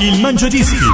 Il 0.00 0.20
Mangiadischi. 0.20 0.84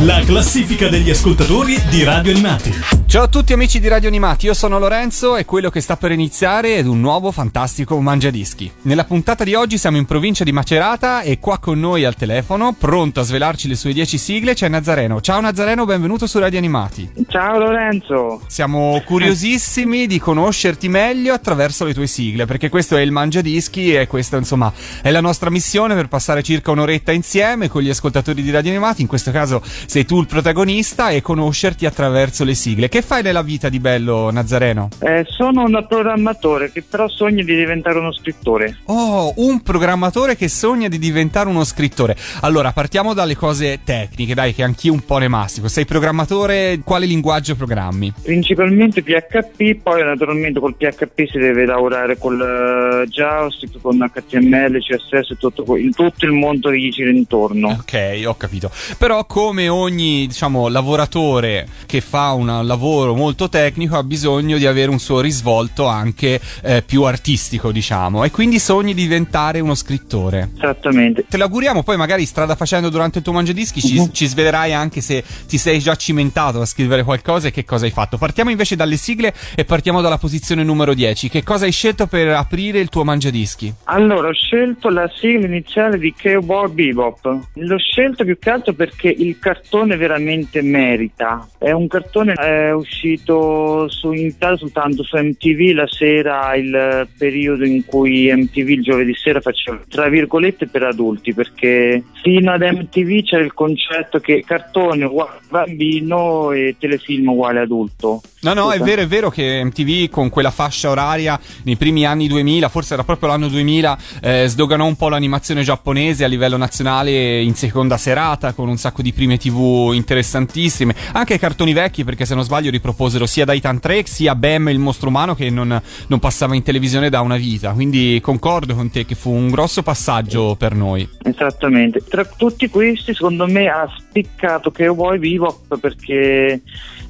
La 0.00 0.20
classifica 0.24 0.88
degli 0.88 1.10
ascoltatori 1.10 1.80
di 1.88 2.02
Radio 2.02 2.32
Animati. 2.32 2.72
Ciao 3.06 3.24
a 3.24 3.28
tutti 3.28 3.52
amici 3.52 3.78
di 3.78 3.88
Radio 3.88 4.08
Animati, 4.08 4.46
io 4.46 4.54
sono 4.54 4.78
Lorenzo 4.78 5.36
e 5.36 5.44
quello 5.44 5.68
che 5.68 5.82
sta 5.82 5.96
per 5.96 6.12
iniziare 6.12 6.76
è 6.76 6.80
un 6.80 6.98
nuovo 6.98 7.30
fantastico 7.30 8.00
Mangiadischi. 8.00 8.72
Nella 8.82 9.04
puntata 9.04 9.44
di 9.44 9.54
oggi 9.54 9.76
siamo 9.76 9.98
in 9.98 10.06
provincia 10.06 10.44
di 10.44 10.50
Macerata 10.50 11.20
e 11.20 11.38
qua 11.38 11.58
con 11.58 11.78
noi 11.78 12.04
al 12.04 12.16
telefono, 12.16 12.74
pronto 12.76 13.20
a 13.20 13.22
svelarci 13.22 13.68
le 13.68 13.76
sue 13.76 13.92
10 13.92 14.16
sigle, 14.16 14.54
c'è 14.54 14.66
Nazareno. 14.68 15.20
Ciao 15.20 15.40
Nazareno, 15.40 15.84
benvenuto 15.84 16.26
su 16.26 16.38
Radio 16.38 16.58
Animati. 16.58 17.10
Ciao 17.28 17.58
Lorenzo. 17.58 18.40
Siamo 18.46 19.02
curiosissimi 19.04 20.06
di 20.06 20.18
conoscerti 20.18 20.88
meglio 20.88 21.34
attraverso 21.34 21.84
le 21.84 21.92
tue 21.92 22.06
sigle, 22.06 22.46
perché 22.46 22.70
questo 22.70 22.96
è 22.96 23.02
il 23.02 23.12
Mangiadischi 23.12 23.94
e 23.94 24.06
questa 24.06 24.38
insomma 24.38 24.72
è 25.02 25.10
la 25.10 25.20
nostra 25.20 25.50
missione 25.50 25.94
per 25.94 26.08
passare 26.08 26.42
circa 26.42 26.70
un'oretta 26.70 27.12
insieme 27.12 27.68
con 27.68 27.82
gli 27.82 27.90
ascoltatori 27.90 28.31
di 28.40 28.50
Radio 28.50 28.70
Animati, 28.70 29.02
in 29.02 29.08
questo 29.08 29.30
caso 29.30 29.60
sei 29.64 30.04
tu 30.04 30.20
il 30.20 30.26
protagonista 30.26 31.10
e 31.10 31.20
conoscerti 31.20 31.84
attraverso 31.84 32.44
le 32.44 32.54
sigle. 32.54 32.88
Che 32.88 33.02
fai 33.02 33.22
nella 33.22 33.42
vita 33.42 33.68
di 33.68 33.78
bello, 33.78 34.30
Nazareno? 34.30 34.88
Eh, 35.00 35.24
sono 35.28 35.64
un 35.64 35.84
programmatore 35.88 36.70
che 36.72 36.82
però 36.82 37.08
sogna 37.08 37.42
di 37.42 37.54
diventare 37.54 37.98
uno 37.98 38.12
scrittore. 38.12 38.78
Oh, 38.86 39.32
un 39.36 39.60
programmatore 39.62 40.36
che 40.36 40.48
sogna 40.48 40.88
di 40.88 40.98
diventare 40.98 41.48
uno 41.48 41.64
scrittore. 41.64 42.16
Allora, 42.40 42.72
partiamo 42.72 43.14
dalle 43.14 43.36
cose 43.36 43.80
tecniche, 43.84 44.34
dai, 44.34 44.54
che 44.54 44.62
anch'io 44.62 44.92
un 44.92 45.04
po' 45.04 45.18
ne 45.18 45.28
mastico. 45.28 45.68
Sei 45.68 45.84
programmatore, 45.84 46.80
quale 46.84 47.06
linguaggio 47.06 47.56
programmi? 47.56 48.12
Principalmente 48.22 49.02
PHP, 49.02 49.82
poi 49.82 50.02
naturalmente 50.04 50.60
col 50.60 50.74
PHP 50.74 51.26
si 51.30 51.38
deve 51.38 51.64
lavorare 51.64 52.18
col 52.18 53.04
uh, 53.04 53.08
JavaScript, 53.08 53.80
con 53.80 53.98
HTML, 53.98 54.78
CSS 54.78 55.30
e 55.30 55.36
tutto, 55.38 55.76
in 55.76 55.92
tutto 55.92 56.24
il 56.24 56.32
mondo 56.32 56.70
che 56.70 56.78
gli 56.78 56.90
gira 56.90 57.10
intorno. 57.10 57.68
Ok, 57.68 58.21
ho 58.24 58.34
capito. 58.36 58.70
Però 58.98 59.24
come 59.26 59.68
ogni, 59.68 60.26
diciamo, 60.26 60.68
lavoratore 60.68 61.68
che 61.86 62.00
fa 62.00 62.32
un 62.32 62.66
lavoro 62.66 63.14
molto 63.14 63.48
tecnico 63.48 63.96
ha 63.96 64.02
bisogno 64.02 64.58
di 64.58 64.66
avere 64.66 64.90
un 64.90 64.98
suo 64.98 65.20
risvolto 65.20 65.86
anche 65.86 66.40
eh, 66.62 66.82
più 66.82 67.02
artistico, 67.04 67.72
diciamo, 67.72 68.24
e 68.24 68.30
quindi 68.30 68.58
sogni 68.58 68.94
di 68.94 69.02
diventare 69.02 69.60
uno 69.60 69.74
scrittore. 69.74 70.50
Esattamente. 70.54 71.24
Te 71.28 71.36
l'auguriamo, 71.36 71.82
poi 71.82 71.96
magari 71.96 72.24
strada 72.24 72.54
facendo 72.54 72.88
durante 72.88 73.18
il 73.18 73.24
tuo 73.24 73.32
mangiadischi 73.32 73.80
uh-huh. 73.82 73.88
ci, 73.88 74.00
mhm. 74.00 74.12
ci 74.12 74.26
svelerai 74.26 74.72
anche 74.72 75.00
se 75.00 75.22
ti 75.46 75.58
sei 75.58 75.78
già 75.78 75.94
cimentato 75.96 76.60
a 76.60 76.66
scrivere 76.66 77.02
qualcosa 77.02 77.48
e 77.48 77.50
che 77.50 77.64
cosa 77.64 77.84
hai 77.84 77.90
fatto. 77.90 78.18
Partiamo 78.18 78.50
invece 78.50 78.76
dalle 78.76 78.96
sigle 78.96 79.34
e 79.54 79.64
partiamo 79.64 80.00
dalla 80.00 80.18
posizione 80.18 80.62
numero 80.62 80.94
10. 80.94 81.28
Che 81.28 81.42
cosa 81.42 81.64
hai 81.64 81.72
scelto 81.72 82.06
per 82.06 82.28
aprire 82.28 82.78
il 82.78 82.88
tuo 82.88 83.04
mangiadischi? 83.04 83.72
Allora, 83.84 84.28
ho 84.28 84.32
scelto 84.32 84.88
la 84.88 85.10
sigla 85.14 85.46
iniziale 85.46 85.98
di 85.98 86.14
Cowboy 86.20 86.68
Bebop. 86.68 87.38
L'ho 87.54 87.78
scelto 87.78 88.11
più 88.16 88.38
che 88.38 88.50
altro 88.50 88.72
perché 88.72 89.08
il 89.08 89.38
cartone 89.38 89.96
veramente 89.96 90.62
merita. 90.62 91.48
È 91.58 91.70
un 91.70 91.88
cartone 91.88 92.34
eh, 92.34 92.72
uscito 92.72 93.88
su, 93.88 94.12
in 94.12 94.26
Italia 94.26 94.56
soltanto 94.56 95.02
su 95.02 95.16
MTV 95.16 95.74
la 95.74 95.86
sera, 95.88 96.54
il 96.54 97.08
periodo 97.16 97.64
in 97.64 97.84
cui 97.84 98.32
MTV 98.32 98.68
il 98.68 98.82
giovedì 98.82 99.14
sera 99.14 99.40
faceva 99.40 99.80
tra 99.88 100.08
virgolette 100.08 100.66
per 100.66 100.82
adulti, 100.84 101.34
perché 101.34 102.02
fino 102.22 102.52
ad 102.52 102.62
MTV 102.62 103.22
c'era 103.24 103.42
il 103.42 103.54
concetto 103.54 104.18
che 104.20 104.42
cartone 104.46 105.04
uguale 105.04 105.40
bambino 105.48 106.50
e 106.52 106.76
telefilm 106.78 107.28
uguale 107.28 107.60
adulto. 107.60 108.20
No, 108.40 108.54
no, 108.54 108.70
Scusa. 108.70 108.74
è 108.74 108.78
vero, 108.80 109.02
è 109.02 109.06
vero 109.06 109.30
che 109.30 109.62
MTV 109.62 110.10
con 110.10 110.28
quella 110.28 110.50
fascia 110.50 110.90
oraria 110.90 111.38
nei 111.62 111.76
primi 111.76 112.04
anni 112.04 112.26
2000, 112.26 112.68
forse 112.68 112.94
era 112.94 113.04
proprio 113.04 113.28
l'anno 113.28 113.48
2000, 113.48 113.98
eh, 114.20 114.46
sdoganò 114.48 114.84
un 114.84 114.96
po' 114.96 115.08
l'animazione 115.08 115.62
giapponese 115.62 116.24
a 116.24 116.26
livello 116.26 116.56
nazionale 116.56 117.40
in 117.40 117.54
seconda 117.54 117.96
serata 118.02 118.52
con 118.52 118.68
un 118.68 118.78
sacco 118.78 119.00
di 119.00 119.12
prime 119.12 119.38
TV 119.38 119.92
interessantissime, 119.94 120.92
anche 121.12 121.38
cartoni 121.38 121.72
vecchi 121.72 122.02
perché 122.02 122.24
se 122.24 122.34
non 122.34 122.42
sbaglio 122.42 122.68
riproposero 122.68 123.26
sia 123.26 123.46
Titan 123.46 123.78
Trek 123.78 124.08
sia 124.08 124.34
Bam 124.34 124.70
il 124.70 124.80
mostro 124.80 125.08
umano 125.08 125.36
che 125.36 125.50
non, 125.50 125.80
non, 126.08 126.18
passava 126.18 126.56
in 126.56 126.64
televisione 126.64 127.10
da 127.10 127.20
una 127.20 127.36
vita. 127.36 127.70
Quindi 127.70 128.18
concordo 128.20 128.74
con 128.74 128.90
te 128.90 129.06
che 129.06 129.14
fu 129.14 129.30
un 129.30 129.50
grosso 129.50 129.84
passaggio 129.84 130.56
per 130.56 130.74
noi. 130.74 131.08
Esattamente. 131.22 132.02
Tra 132.08 132.24
tutti 132.24 132.68
questi, 132.68 133.14
secondo 133.14 133.46
me, 133.46 133.68
ha 133.68 133.88
spiccato 133.96 134.72
che 134.72 134.88
vuoi 134.88 135.20
vivo 135.20 135.60
perché 135.80 136.60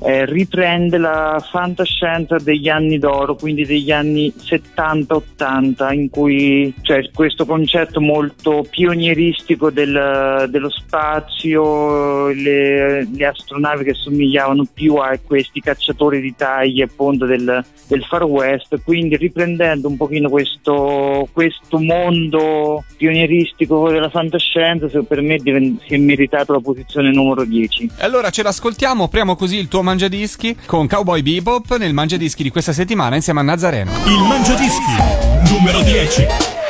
eh, 0.04 0.24
riprende 0.26 0.98
la 0.98 1.42
fantascienza 1.48 2.36
degli 2.36 2.68
anni 2.68 2.98
d'oro, 2.98 3.34
quindi 3.36 3.64
degli 3.64 3.92
anni 3.92 4.32
70-80, 4.36 5.92
in 5.92 6.10
cui 6.10 6.74
c'è 6.82 7.10
questo 7.12 7.46
concetto 7.46 8.00
molto 8.00 8.66
pionieristico 8.68 9.70
del, 9.70 10.46
dello 10.50 10.70
spazio, 10.72 12.28
le, 12.28 13.06
le, 13.10 13.26
astronavi 13.26 13.84
che 13.84 13.94
somigliavano 13.94 14.66
più 14.72 14.96
a 14.96 15.18
questi 15.24 15.60
cacciatori 15.60 16.20
di 16.20 16.34
taglie 16.36 16.84
appunto 16.84 17.26
del, 17.26 17.64
del 17.86 18.04
Far 18.04 18.24
West, 18.24 18.80
quindi 18.82 19.16
riprendendo 19.16 19.88
un 19.88 19.96
pochino 19.96 20.28
questo, 20.28 21.28
questo 21.32 21.78
mondo 21.78 22.84
pionieristico 22.96 23.90
della 23.90 24.10
fantascienza, 24.10 24.88
per 25.02 25.20
me 25.20 25.38
si 25.38 25.94
è 25.94 25.96
meritato 25.98 26.52
la 26.52 26.60
posizione 26.60 27.10
numero 27.10 27.44
10. 27.44 27.90
Allora 27.98 28.30
ce 28.30 28.42
l'ascoltiamo, 28.42 29.04
apriamo 29.04 29.36
così 29.36 29.58
il 29.58 29.68
tuo 29.68 29.82
mangiadischi 29.82 30.56
con 30.66 30.88
Cowboy 30.88 31.22
Bebop 31.22 31.76
nel 31.76 31.92
mangiadischi 31.92 32.42
di 32.42 32.50
questa 32.50 32.72
settimana 32.72 33.16
insieme 33.16 33.40
a 33.40 33.44
Nazareno. 33.44 33.90
Il 34.06 34.26
mangiadischi 34.26 35.52
numero 35.52 35.82
10. 35.82 36.61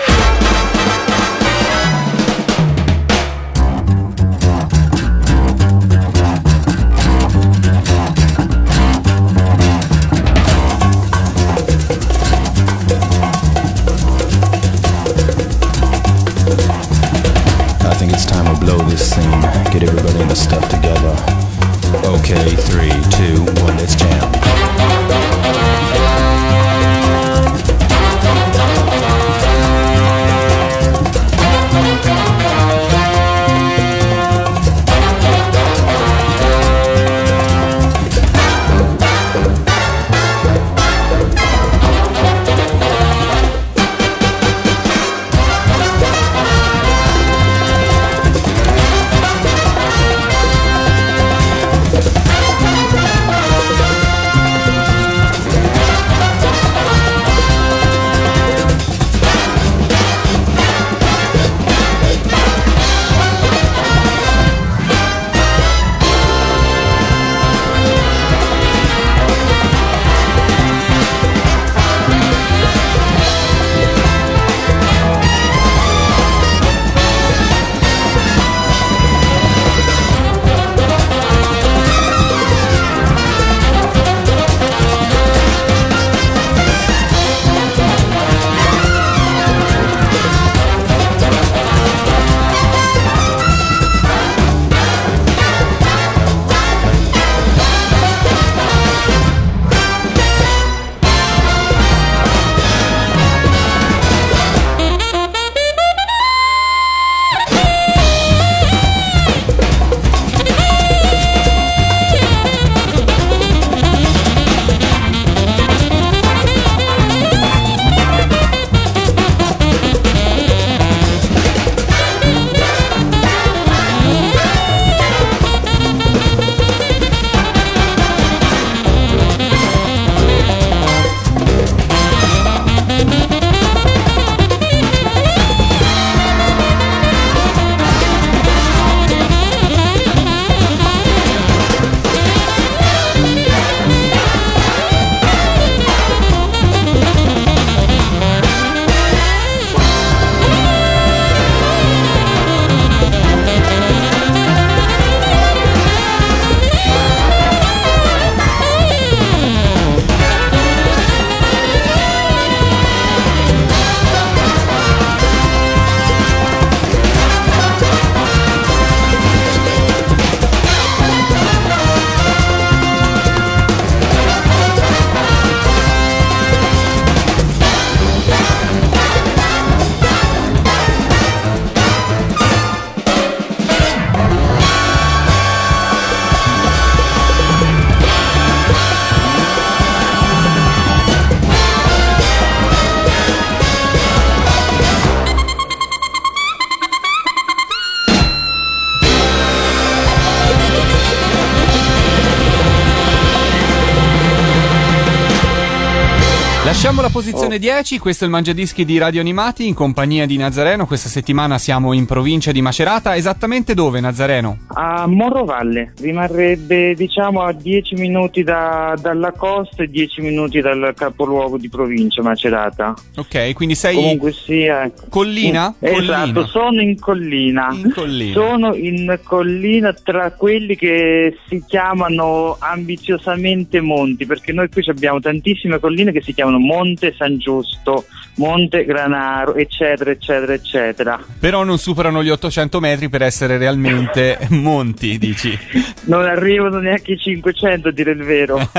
10, 207.63 207.99
questo 208.01 208.25
è 208.25 208.27
il 208.27 208.33
Mangiadischi 208.33 208.85
di 208.85 208.99
Radio 208.99 209.21
Animati 209.21 209.69
in 209.69 209.75
compagnia 209.75 210.27
di 210.27 210.37
Nazareno. 210.37 210.85
Questa 210.85 211.09
settimana 211.09 211.59
siamo 211.59 211.93
in 211.93 212.07
provincia 212.07 212.51
di 212.51 212.61
Macerata. 212.61 213.15
Esattamente 213.15 213.73
dove, 213.75 214.01
Nazareno? 214.01 214.59
A 214.75 215.07
Morrovalle 215.07 215.93
rimarrebbe 216.01 216.97
diciamo 216.97 217.43
a 217.43 217.53
10 217.53 217.95
minuti 217.95 218.43
da- 218.43 218.97
dalla 219.01 219.31
costa 219.31 219.85
e 219.85 219.87
10 219.87 220.23
minuti 220.23 220.61
dal 220.61 220.93
capoluogo 220.97 221.57
di 221.57 221.69
provincia 221.69 222.21
Macerata. 222.21 222.95
Ok, 223.19 223.53
quindi 223.53 223.77
sei 223.77 223.95
Comunque 223.95 224.33
sia 224.33 224.91
collina? 225.09 225.69
Mm, 225.69 225.87
Esatto, 225.87 226.33
Collina. 226.33 226.47
sono 226.47 226.81
in 226.81 226.99
collina. 226.99 227.69
In 227.71 227.93
collina. 227.95 228.33
Sono 228.33 228.75
in 228.75 229.21
collina 229.23 229.93
tra 229.93 230.33
quelli 230.33 230.75
che 230.75 231.37
si 231.47 231.63
chiamano 231.69 232.57
ambiziosamente 232.59 233.81
monti, 233.81 234.27
perché 234.27 234.53
noi 234.53 234.69
qui 234.69 234.83
abbiamo 234.89 235.21
tantissime 235.21 235.79
colline 235.79 236.11
che 236.11 236.23
si 236.23 236.35
chiamano 236.35 236.59
Monte 236.59 237.15
San 237.17 237.39
Giusto, 237.53 238.07
Monte 238.37 238.87
Granaro, 238.87 239.57
eccetera, 239.57 240.11
eccetera, 240.11 240.55
eccetera. 240.55 241.21
Però 241.39 241.65
non 241.65 241.77
superano 241.77 242.23
gli 242.23 242.31
800 242.31 242.81
metri 242.81 243.09
per 243.11 243.21
essere 243.23 243.59
realmente 243.59 244.39
monti, 244.51 245.19
dici. 245.19 245.57
Non 246.05 246.25
arrivano 246.25 246.79
neanche 246.79 247.13
i 247.13 247.19
500 247.19 247.89
a 247.89 247.93
dire 247.93 248.13
il 248.13 248.25
vero. 248.25 248.57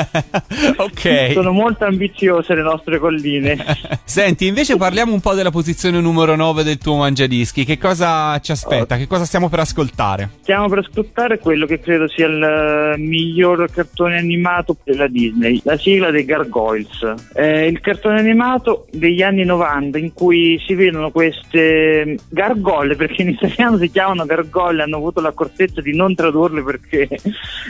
ok. 0.77 1.31
Sono 1.33 1.51
molto 1.51 1.85
ambiziose 1.85 2.55
le 2.55 2.63
nostre 2.63 2.97
colline. 2.97 3.63
Senti, 4.03 4.47
invece 4.47 4.75
parliamo 4.75 5.13
un 5.13 5.21
po' 5.21 5.35
della 5.35 5.51
posizione 5.51 6.01
numero 6.01 6.35
9 6.35 6.63
del 6.63 6.79
tuo 6.79 6.95
Mangiadischi. 6.95 7.63
Che 7.63 7.77
cosa 7.77 8.39
ci 8.39 8.51
aspetta? 8.51 8.97
Che 8.97 9.07
cosa 9.07 9.25
stiamo 9.25 9.49
per 9.49 9.59
ascoltare? 9.59 10.29
Stiamo 10.41 10.67
per 10.67 10.79
ascoltare 10.79 11.37
quello 11.37 11.67
che 11.67 11.79
credo 11.79 12.07
sia 12.07 12.25
il 12.25 12.41
eh, 12.41 12.97
miglior 12.97 13.69
cartone 13.71 14.17
animato 14.17 14.75
della 14.83 15.07
Disney, 15.07 15.61
la 15.63 15.77
sigla 15.77 16.09
dei 16.09 16.25
Gargoyles. 16.25 17.31
È 17.33 17.41
il 17.43 17.79
cartone 17.79 18.19
animato 18.19 18.62
degli 18.91 19.21
anni 19.21 19.43
90 19.43 19.97
in 19.97 20.13
cui 20.13 20.61
si 20.65 20.73
vedono 20.73 21.11
queste 21.11 22.17
gargolle, 22.29 22.95
perché 22.95 23.21
in 23.23 23.29
italiano 23.29 23.77
si 23.77 23.89
chiamano 23.89 24.25
gargolle, 24.25 24.83
hanno 24.83 24.97
avuto 24.97 25.21
l'accortezza 25.21 25.81
di 25.81 25.95
non 25.95 26.15
tradurle 26.15 26.63
perché 26.63 27.07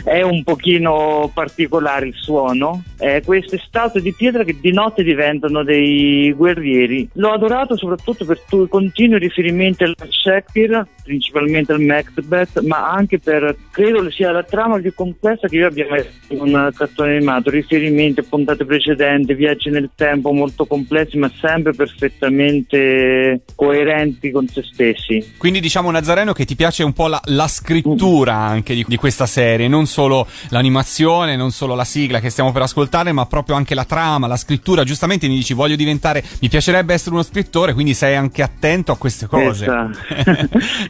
è 0.03 0.21
un 0.21 0.43
pochino 0.43 1.31
particolare 1.33 2.07
il 2.07 2.13
suono. 2.15 2.83
Eh, 2.99 3.21
queste 3.25 3.57
statue 3.57 4.01
di 4.01 4.13
pietra 4.13 4.43
che 4.43 4.57
di 4.59 4.71
notte 4.71 5.03
diventano 5.03 5.63
dei 5.63 6.31
guerrieri. 6.33 7.09
L'ho 7.13 7.31
adorato 7.31 7.75
soprattutto 7.77 8.25
per 8.25 8.39
i 8.49 8.67
continui 8.67 9.19
riferimenti 9.19 9.83
al 9.83 9.95
Shakespeare, 10.09 10.85
principalmente 11.03 11.71
al 11.73 11.81
Macbeth, 11.81 12.59
ma 12.61 12.91
anche 12.91 13.19
per, 13.19 13.55
credo 13.71 14.09
sia 14.09 14.31
la 14.31 14.43
trama 14.43 14.79
più 14.79 14.93
complessa 14.93 15.47
che 15.47 15.57
io 15.57 15.67
abbia 15.67 15.85
visto 15.85 16.33
in 16.33 16.41
un 16.41 16.71
cartone 16.73 17.17
animato, 17.17 17.49
riferimenti 17.49 18.19
a 18.19 18.25
puntate 18.27 18.65
precedenti, 18.65 19.33
viaggi 19.33 19.69
nel 19.69 19.89
tempo 19.95 20.31
molto 20.31 20.65
complessi, 20.73 21.17
ma 21.17 21.31
sempre 21.39 21.73
perfettamente 21.73 23.41
coerenti 23.55 24.31
con 24.31 24.47
se 24.47 24.63
stessi. 24.63 25.33
Quindi 25.37 25.59
diciamo 25.59 25.91
Nazareno 25.91 26.33
che 26.33 26.45
ti 26.45 26.55
piace 26.55 26.81
un 26.81 26.93
po' 26.93 27.07
la, 27.07 27.21
la 27.25 27.47
scrittura 27.47 28.35
anche 28.35 28.73
di, 28.73 28.83
di 28.87 28.95
questa 28.95 29.27
serie, 29.27 29.67
non 29.67 29.85
solo 29.85 30.25
l'animazione, 30.49 31.35
non 31.35 31.51
solo 31.51 31.75
la 31.75 31.83
sigla 31.83 32.19
che 32.19 32.31
stiamo 32.31 32.51
per 32.51 32.63
ascoltare, 32.63 33.11
ma 33.11 33.27
proprio 33.27 33.55
anche 33.55 33.75
la 33.75 33.85
trama, 33.85 34.25
la 34.25 34.35
scrittura. 34.35 34.83
Giustamente 34.83 35.27
mi 35.27 35.35
dici 35.35 35.53
voglio 35.53 35.75
diventare, 35.75 36.23
mi 36.41 36.49
piacerebbe 36.49 36.93
essere 36.93 37.11
uno 37.13 37.23
scrittore, 37.23 37.73
quindi 37.73 37.93
sei 37.93 38.15
anche 38.15 38.41
attento 38.41 38.91
a 38.91 38.97
queste 38.97 39.27
cose. 39.27 39.65
Esa- 39.65 39.91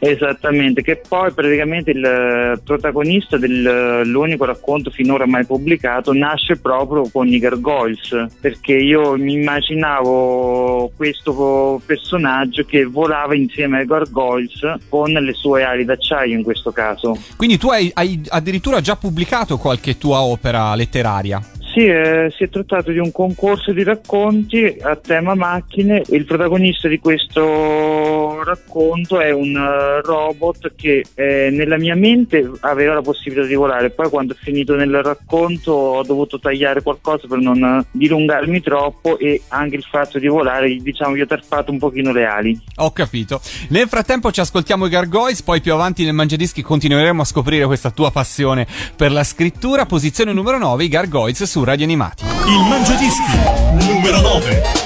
Esattamente, 0.00 0.80
che 0.80 1.02
poi 1.06 1.30
praticamente 1.32 1.90
il 1.90 2.04
eh, 2.04 2.60
protagonista 2.64 3.36
dell'unico 3.36 4.46
racconto 4.46 4.90
finora 4.90 5.26
mai 5.26 5.44
pubblicato 5.44 6.12
nasce 6.14 6.56
proprio 6.56 7.06
con 7.12 7.28
i 7.28 7.38
Gargoyles, 7.38 8.28
perché 8.40 8.74
io 8.74 9.16
mi 9.16 9.36
immaginavo 9.74 10.92
questo 10.96 11.80
personaggio 11.84 12.64
che 12.64 12.84
volava 12.84 13.34
insieme 13.34 13.80
ai 13.80 13.86
Gargoyles 13.86 14.76
con 14.88 15.10
le 15.10 15.32
sue 15.34 15.64
ali 15.64 15.84
d'acciaio 15.84 16.36
in 16.36 16.42
questo 16.42 16.72
caso. 16.72 17.18
Quindi 17.36 17.58
tu 17.58 17.68
hai, 17.68 17.90
hai 17.94 18.22
addirittura 18.28 18.80
già 18.80 18.96
pubblicato 18.96 19.58
qualche 19.58 19.98
tua 19.98 20.22
opera 20.22 20.74
letteraria. 20.74 21.42
Sì, 21.74 21.86
eh, 21.86 22.32
si 22.36 22.44
è 22.44 22.48
trattato 22.48 22.92
di 22.92 22.98
un 22.98 23.10
concorso 23.10 23.72
di 23.72 23.82
racconti 23.82 24.76
a 24.80 24.94
tema 24.94 25.34
macchine 25.34 26.04
il 26.10 26.24
protagonista 26.24 26.86
di 26.86 27.00
questo 27.00 28.44
racconto 28.44 29.20
è 29.20 29.32
un 29.32 29.56
eh, 29.56 30.00
robot 30.02 30.72
che 30.76 31.04
eh, 31.14 31.48
nella 31.50 31.76
mia 31.76 31.96
mente 31.96 32.48
aveva 32.60 32.94
la 32.94 33.02
possibilità 33.02 33.48
di 33.48 33.56
volare, 33.56 33.90
poi 33.90 34.08
quando 34.08 34.34
è 34.34 34.36
finito 34.40 34.76
nel 34.76 35.02
racconto 35.02 35.72
ho 35.72 36.02
dovuto 36.04 36.38
tagliare 36.38 36.80
qualcosa 36.80 37.26
per 37.26 37.38
non 37.38 37.60
eh, 37.60 37.84
dilungarmi 37.90 38.60
troppo 38.60 39.18
e 39.18 39.42
anche 39.48 39.74
il 39.74 39.82
fatto 39.82 40.20
di 40.20 40.28
volare, 40.28 40.72
diciamo, 40.76 41.16
gli 41.16 41.22
ho 41.22 41.26
tarpato 41.26 41.72
un 41.72 41.78
pochino 41.78 42.12
le 42.12 42.24
ali. 42.24 42.60
Ho 42.76 42.92
capito. 42.92 43.40
Nel 43.70 43.88
frattempo 43.88 44.30
ci 44.30 44.38
ascoltiamo 44.38 44.86
i 44.86 44.90
Gargoyles, 44.90 45.42
poi 45.42 45.60
più 45.60 45.72
avanti 45.72 46.04
nel 46.04 46.14
Mangiadischi 46.14 46.62
continueremo 46.62 47.22
a 47.22 47.24
scoprire 47.24 47.66
questa 47.66 47.90
tua 47.90 48.12
passione 48.12 48.64
per 48.94 49.10
la 49.10 49.24
scrittura. 49.24 49.86
Posizione 49.86 50.32
numero 50.32 50.58
9, 50.58 50.84
i 50.84 50.88
Gargoyles 50.88 51.40
Radio 51.64 51.86
Animati. 51.86 52.24
Il 52.24 52.68
Mangiadischi 52.68 53.38
numero 53.86 54.20
9. 54.20 54.83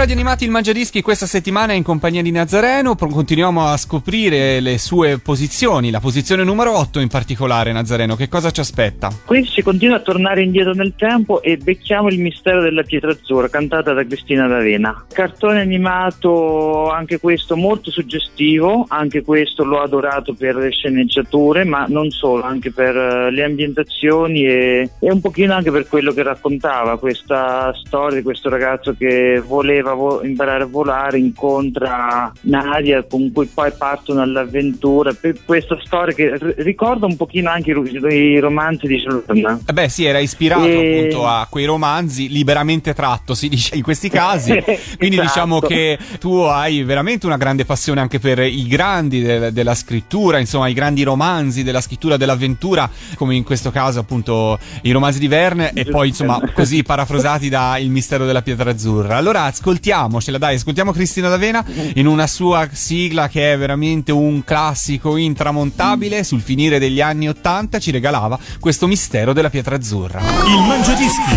Radio 0.00 0.14
Animati 0.14 0.44
il 0.44 0.50
Mangiadischi 0.50 1.02
questa 1.02 1.26
settimana 1.26 1.74
è 1.74 1.76
in 1.76 1.82
compagnia 1.82 2.22
di 2.22 2.30
Nazareno, 2.30 2.96
continuiamo 2.96 3.66
a 3.66 3.76
scoprire 3.76 4.58
le 4.60 4.78
sue 4.78 5.18
posizioni, 5.18 5.90
la 5.90 6.00
posizione 6.00 6.42
numero 6.42 6.74
8 6.78 7.00
in 7.00 7.08
particolare 7.08 7.70
Nazareno, 7.70 8.16
che 8.16 8.26
cosa 8.26 8.50
ci 8.50 8.60
aspetta? 8.60 9.10
Qui 9.26 9.44
si 9.44 9.60
continua 9.60 9.96
a 9.96 10.00
tornare 10.00 10.42
indietro 10.42 10.72
nel 10.72 10.94
tempo 10.96 11.42
e 11.42 11.58
becchiamo 11.58 12.08
il 12.08 12.18
mistero 12.18 12.62
della 12.62 12.82
pietra 12.82 13.10
azzurra, 13.10 13.50
cantata 13.50 13.92
da 13.92 14.02
Cristina 14.06 14.46
D'Avena. 14.46 15.04
Cartone 15.12 15.60
animato, 15.60 16.90
anche 16.90 17.20
questo 17.20 17.54
molto 17.54 17.90
suggestivo, 17.90 18.86
anche 18.88 19.22
questo 19.22 19.64
l'ho 19.64 19.82
adorato 19.82 20.32
per 20.32 20.56
le 20.56 20.70
sceneggiature, 20.70 21.64
ma 21.64 21.84
non 21.86 22.08
solo, 22.08 22.42
anche 22.42 22.72
per 22.72 22.96
eh, 22.96 23.30
le 23.30 23.44
ambientazioni 23.44 24.46
e, 24.46 24.90
e 24.98 25.12
un 25.12 25.20
pochino 25.20 25.52
anche 25.52 25.70
per 25.70 25.86
quello 25.86 26.12
che 26.12 26.22
raccontava, 26.22 26.98
questa 26.98 27.70
storia 27.74 28.16
di 28.16 28.22
questo 28.22 28.48
ragazzo 28.48 28.94
che 28.94 29.42
voleva 29.46 29.88
vo- 29.94 30.22
imparare 30.24 30.62
a 30.64 30.66
volare, 30.66 31.18
incontra 31.18 32.32
Nadia 32.42 33.04
con 33.08 33.30
cui 33.32 33.46
poi 33.46 33.70
partono 33.76 34.20
all'avventura. 34.22 35.12
Per 35.12 35.44
questa 35.44 35.76
storia 35.84 36.14
che 36.14 36.36
r- 36.36 36.54
ricorda 36.58 37.06
un 37.06 37.16
pochino 37.16 37.50
anche 37.50 37.70
i, 37.70 37.72
ro- 37.72 38.08
i 38.08 38.38
romanzi 38.38 38.86
di 38.86 38.96
Jules 38.98 39.60
Eh 39.66 39.72
beh 39.72 39.88
sì, 39.88 40.04
era 40.04 40.18
ispirato 40.18 40.64
E- 40.66 40.98
appunto 41.08 41.26
a 41.26 41.46
quei 41.50 41.64
romanzi 41.64 42.28
liberamente 42.28 42.94
tratto, 42.94 43.34
si 43.34 43.48
dice 43.48 43.76
in 43.76 43.82
questi 43.82 44.08
casi, 44.08 44.52
quindi 44.98 45.16
Esatto. 45.16 45.22
diciamo 45.22 45.60
che 45.60 45.98
tu 46.18 46.34
hai 46.40 46.82
veramente 46.82 47.26
una 47.26 47.36
grande 47.36 47.64
passione 47.64 48.00
anche 48.00 48.18
per 48.18 48.38
i 48.40 48.66
grandi 48.66 49.20
de- 49.22 49.52
della 49.52 49.74
scrittura, 49.74 50.38
insomma 50.38 50.68
i 50.68 50.72
grandi 50.74 51.02
romanzi 51.02 51.62
della 51.62 51.80
scrittura 51.80 52.16
dell'avventura, 52.16 52.88
come 53.16 53.34
in 53.34 53.44
questo 53.44 53.70
caso 53.70 53.98
appunto 54.00 54.58
i 54.82 54.90
romanzi 54.90 55.18
di 55.18 55.28
Verne 55.28 55.72
e 55.72 55.84
poi 55.84 56.08
insomma 56.08 56.40
così 56.52 56.82
parafrasati 56.82 57.48
da 57.48 57.78
Il 57.78 57.90
mistero 57.90 58.24
della 58.26 58.42
pietra 58.42 58.70
azzurra. 58.70 59.16
Allora 59.16 59.50
ascoltiamocela, 59.80 60.38
dai, 60.38 60.56
ascoltiamo 60.56 60.92
Cristina 60.92 61.28
D'Avena 61.28 61.64
in 61.94 62.06
una 62.06 62.26
sua 62.26 62.68
sigla 62.70 63.28
che 63.28 63.54
è 63.54 63.58
veramente 63.58 64.12
un 64.12 64.44
classico 64.44 65.16
intramontabile, 65.16 66.22
sul 66.22 66.42
finire 66.42 66.78
degli 66.78 67.00
anni 67.00 67.28
Ottanta 67.28 67.78
ci 67.78 67.90
regalava 67.90 68.38
questo 68.60 68.86
mistero 68.86 69.32
della 69.32 69.48
pietra 69.50 69.76
azzurra. 69.76 70.20
Il 70.20 70.60
Mangiadischi 70.66 71.34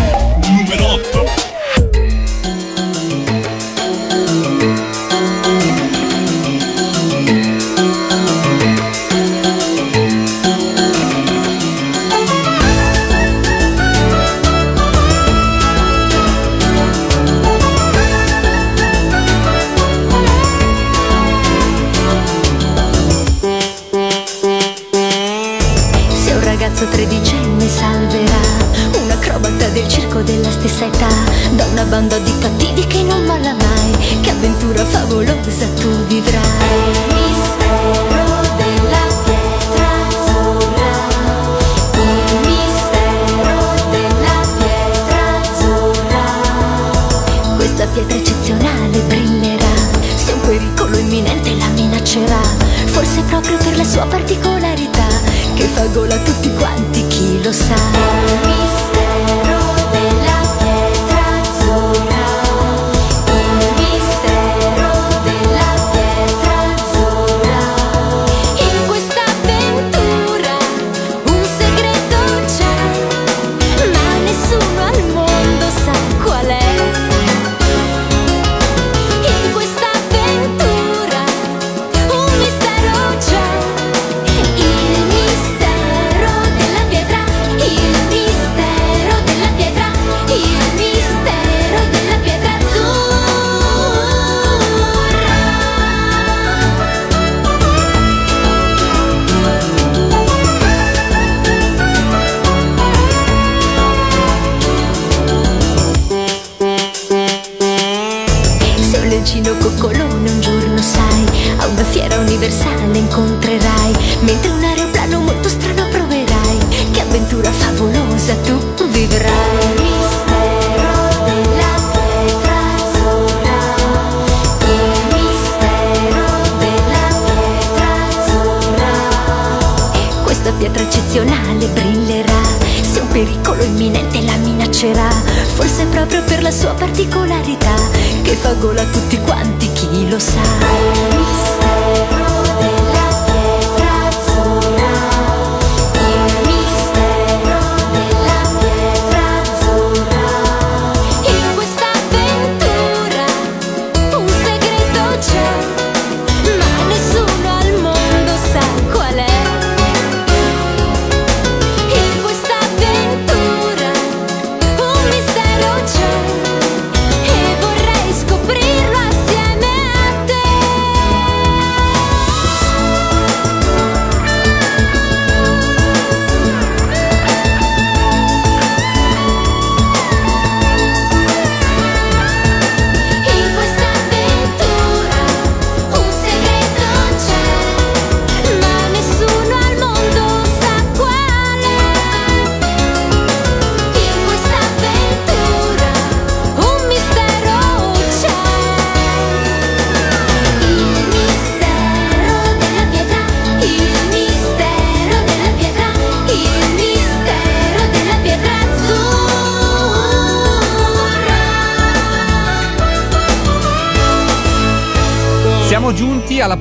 numero 0.50 0.83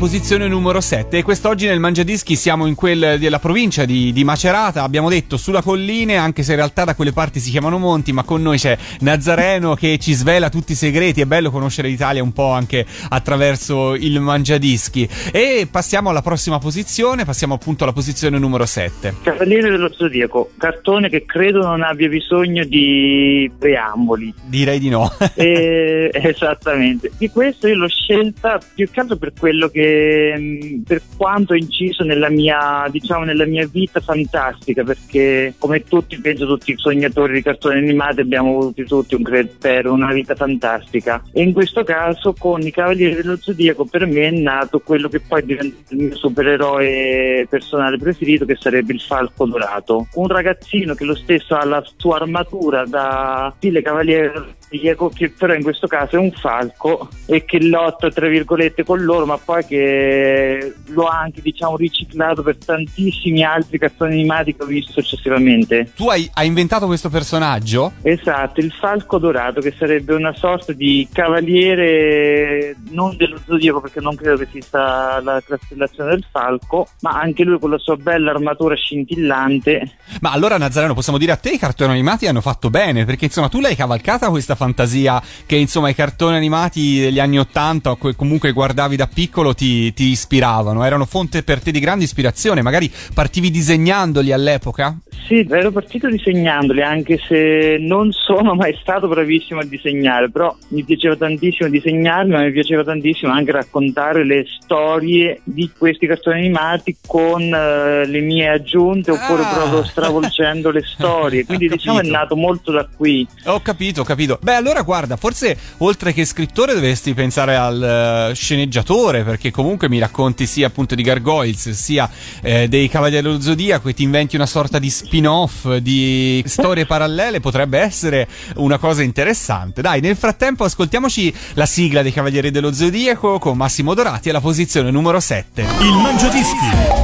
posizione 0.04 0.50
numero 0.50 0.82
7 0.82 1.20
e 1.20 1.24
quest'oggi 1.24 1.66
nel 1.66 1.80
Mangiadischi 1.80 2.36
siamo 2.36 2.66
in 2.66 2.76
quel 2.76 3.18
della 3.20 3.40
provincia 3.40 3.86
di, 3.86 4.12
di 4.12 4.26
Macerata, 4.26 4.84
abbiamo 4.84 5.08
detto 5.08 5.38
sulla 5.38 5.62
colline, 5.62 6.18
anche 6.18 6.44
se 6.44 6.52
in 6.52 6.58
realtà 6.58 6.84
da 6.84 6.94
quelle 6.94 7.14
parti 7.14 7.40
si 7.40 7.50
chiamano 7.52 7.78
monti, 7.78 8.12
ma 8.12 8.24
con 8.24 8.42
noi 8.42 8.58
c'è 8.58 8.78
Nazareno 9.00 9.76
che 9.76 9.98
ci 10.00 10.12
svela 10.12 10.50
tutti 10.50 10.74
i 10.74 10.76
segreti, 10.76 11.22
è 11.22 11.26
bello 11.26 11.52
conoscere 11.52 11.88
l'Italia 11.88 12.22
un 12.22 12.34
po' 12.34 12.52
anche 12.52 12.86
attraverso 13.08 13.94
il 13.94 14.20
Mangiadischi. 14.20 15.08
E 15.32 15.70
passiamo 15.72 16.10
alla 16.10 16.22
prossima 16.22 16.60
posizione, 16.60 17.24
passiamo 17.24 17.54
appunto 17.54 17.86
alla 17.86 17.94
posizione 17.94 18.38
numero 18.38 18.66
7. 18.66 19.16
Cavaliere 19.24 19.70
dello 19.70 19.90
Zodiaco, 19.90 20.52
cartone 20.58 21.08
che 21.08 21.24
credo 21.24 21.62
non 21.62 21.82
abbia 21.82 22.10
bisogno 22.10 22.66
di 22.66 23.50
preamboli. 23.58 24.34
Direi 24.44 24.80
di 24.80 24.90
no. 24.90 25.10
Eh, 25.36 26.10
esattamente. 26.22 27.10
Di 27.18 27.30
questo 27.30 27.70
io 27.70 27.76
l'ho 27.76 27.88
scelta 27.88 28.60
più 28.76 28.90
che 28.92 29.00
altro 29.00 29.16
per 29.16 29.32
quello 29.40 29.70
che 29.70 29.92
mh, 30.38 30.84
per 30.84 31.02
quanto 31.18 31.54
è 31.54 31.58
inciso 31.58 32.04
nella 32.04 32.30
mia 32.30 32.88
diciamo 32.90 33.24
nella 33.24 33.46
mia 33.46 33.68
vita 33.68 34.00
fantastica 34.00 34.84
perché 34.84 35.54
come 35.58 35.84
tutti 35.84 36.20
penso 36.20 36.46
tutti 36.46 36.72
i 36.72 36.78
sognatori 36.78 37.34
di 37.34 37.42
cartoni 37.42 37.78
animati 37.78 38.22
abbiamo 38.22 38.58
avuto 38.58 38.84
tutti 38.84 39.16
un 39.16 39.24
credo 39.24 39.94
una 39.94 40.14
vita 40.14 40.36
fantastica. 40.36 41.24
E 41.32 41.42
in 41.42 41.54
questo 41.54 41.84
caso 41.84 42.34
con 42.38 42.62
i 42.62 42.72
Cavalieri 42.72 43.16
dello 43.16 43.38
Zodiaco 43.38 43.86
per 43.86 44.06
me 44.06 44.28
è 44.28 44.32
nato 44.32 44.80
quello 44.80 45.10
che 45.10 45.20
poi 45.20 45.46
diventa 45.46 45.76
il 45.90 45.98
mio 45.98 46.16
supereroe 46.16 47.46
personale 47.50 47.98
preferito 47.98 48.46
che 48.46 48.56
sarebbe 48.60 48.94
il 48.94 49.02
Falco 49.02 49.46
Dorato. 49.46 50.08
Un 50.14 50.28
ragazzino 50.28 50.94
che 50.94 51.06
lo 51.06 51.16
stesso 51.16 51.56
ha 51.56 51.66
la 51.66 51.84
sua 51.98 52.18
armatura 52.18 52.86
da 52.86 53.54
stile 53.58 53.82
Cavaliere 53.82 54.62
Zodiaco 54.74 55.10
che 55.10 55.30
però 55.30 55.54
in 55.54 55.64
questo 55.64 55.88
caso 55.88 56.16
è 56.16 56.20
un 56.20 56.32
falco 56.32 57.10
e 57.26 57.46
che 57.46 57.62
lotta 57.64 58.10
tra 58.10 58.28
virgolette 58.28 58.84
con 58.84 59.04
loro 59.04 59.26
ma 59.26 59.38
poi 59.38 59.66
che 59.66 60.74
lo 60.88 61.06
ha 61.06 61.20
anche 61.20 61.42
diciamo 61.42 61.78
riciclato 61.78 62.42
per 62.42 62.58
tantissimi 62.58 63.44
altri 63.44 63.78
cartoni 63.78 64.14
animati 64.14 64.56
che 64.56 64.64
ho 64.64 64.66
visto 64.66 64.92
successivamente 64.94 65.92
Tu 65.96 66.08
hai, 66.10 66.30
hai 66.34 66.48
inventato 66.48 66.86
questo 66.86 67.10
personaggio? 67.10 67.94
Esatto, 68.02 68.60
il 68.60 68.72
falco 68.72 69.18
dorato 69.18 69.62
che 69.62 69.74
sarebbe 69.78 70.14
una 70.14 70.34
sorta 70.34 70.74
di 70.74 71.08
cavaliere 71.12 72.76
non 72.90 73.16
dello 73.16 73.40
zodiaco 73.46 73.82
perché 73.82 74.00
non 74.00 74.16
credo 74.16 74.38
che 74.38 74.44
esista 74.44 75.22
la 75.22 75.42
costellazione 75.46 76.12
del 76.12 76.26
falco, 76.30 76.88
ma 77.02 77.12
anche 77.20 77.44
lui 77.44 77.60
con 77.60 77.70
la 77.70 77.78
sua 77.78 77.96
bella 77.96 78.32
armatura 78.32 78.76
scintillante. 78.76 79.96
Ma 80.22 80.32
allora 80.32 80.58
Nazareno 80.58 80.94
possiamo 80.94 81.18
dire 81.18 81.32
a 81.32 81.38
te 81.38 81.52
i 81.52 81.58
cartoni 81.58 81.92
animati 81.92 82.28
hanno 82.28 82.42
fatto 82.42 82.70
bene 82.70 83.06
perché 83.06 83.26
insomma 83.26 83.50
tu 83.50 83.60
l'hai 83.60 83.76
cavalcata 83.76 84.30
questa 84.30 84.56
fantasia 84.64 85.22
che 85.46 85.56
insomma 85.58 85.90
i 85.90 85.96
cartoni 85.96 86.36
animati 86.38 87.00
degli 87.00 87.20
anni 87.20 87.38
80 87.38 87.92
o 87.92 87.96
que- 87.98 88.16
comunque 88.16 88.52
guardavi 88.54 88.96
da 88.96 89.08
piccolo 89.14 89.54
ti, 89.54 89.94
ti 89.94 90.06
ispiravano, 90.06 90.84
erano 90.86 91.06
fonte 91.06 91.44
per 91.44 91.62
te 91.62 91.72
di 91.72 91.80
grande 91.80 92.06
ispirazione, 92.06 92.62
magari 92.62 92.90
partivi 93.14 93.52
disegnandoli 93.52 94.32
all'epoca? 94.32 94.98
Sì, 95.28 95.46
ero 95.50 95.72
partito 95.72 96.10
disegnandoli, 96.10 96.82
anche 96.82 97.18
se 97.28 97.78
non 97.80 98.12
sono 98.12 98.56
mai 98.56 98.78
stato 98.82 99.08
bravissimo 99.08 99.60
a 99.62 99.64
disegnare, 99.64 100.30
però 100.30 100.54
mi 100.70 100.84
piaceva 100.84 101.16
tantissimo 101.16 101.70
disegnarli, 101.70 102.32
ma 102.32 102.42
mi 102.42 102.52
piaceva 102.52 102.84
tantissimo 102.84 103.32
anche 103.32 103.52
raccontare 103.52 104.26
le 104.26 104.44
storie 104.62 105.40
di 105.46 105.70
questi 105.78 106.08
cartoni 106.08 106.40
animati 106.40 106.98
con 107.06 107.42
eh, 107.42 108.06
le 108.06 108.20
mie 108.20 108.50
aggiunte 108.50 109.12
oppure 109.12 109.44
Ah. 109.44 109.54
proprio 109.54 109.84
stravolgendo 109.86 110.72
le 110.72 110.84
storie. 110.86 111.46
Quindi 111.46 111.68
diciamo 111.74 112.00
è 112.00 112.04
nato 112.04 112.36
molto 112.36 112.72
da 112.72 112.86
qui. 112.94 113.26
Ho 113.46 113.62
capito, 113.62 114.02
ho 114.02 114.04
capito. 114.04 114.38
Beh, 114.42 114.53
allora 114.54 114.82
guarda, 114.82 115.18
forse 115.18 115.58
oltre 115.78 116.14
che 116.14 116.26
scrittore 116.26 116.74
dovresti 116.74 117.14
pensare 117.14 117.56
al 117.56 118.30
eh, 118.32 118.36
sceneggiatore, 118.36 119.24
perché 119.24 119.52
comunque 119.52 119.90
mi 119.90 120.00
racconti 120.00 120.46
sia 120.46 120.68
appunto 120.68 120.96
di 120.96 121.04
Gargoyles, 121.04 121.70
sia 121.72 122.10
eh, 122.42 122.68
dei 122.68 122.90
Cavalieri 122.90 123.24
dello 123.24 123.42
Zodiaco 123.42 123.90
e 123.90 123.94
ti 123.94 124.04
inventi 124.04 124.36
una 124.36 124.46
sorta 124.46 124.80
di 124.80 124.90
spin-off, 124.90 125.76
di 125.78 126.44
storie 126.46 126.86
parallele, 126.86 127.40
potrebbe 127.40 127.80
essere 127.80 128.28
una 128.56 128.78
cosa 128.78 129.04
interessante. 129.04 129.82
Dai, 129.82 130.02
nel 130.02 130.16
frattempo 130.16 130.64
ascoltiamoci 130.64 131.34
la 131.54 131.66
sigla 131.66 132.02
dei 132.02 132.12
Cavalieri 132.12 132.52
dello 132.52 132.74
Zodiaco 132.74 133.40
con 133.40 133.58
Massimo 133.58 133.94
Dorati 133.94 134.30
alla 134.30 134.42
posizione 134.42 134.92
numero 134.92 135.20
7. 135.20 135.62
Il 135.62 135.94
Mangiadischi 135.94 137.04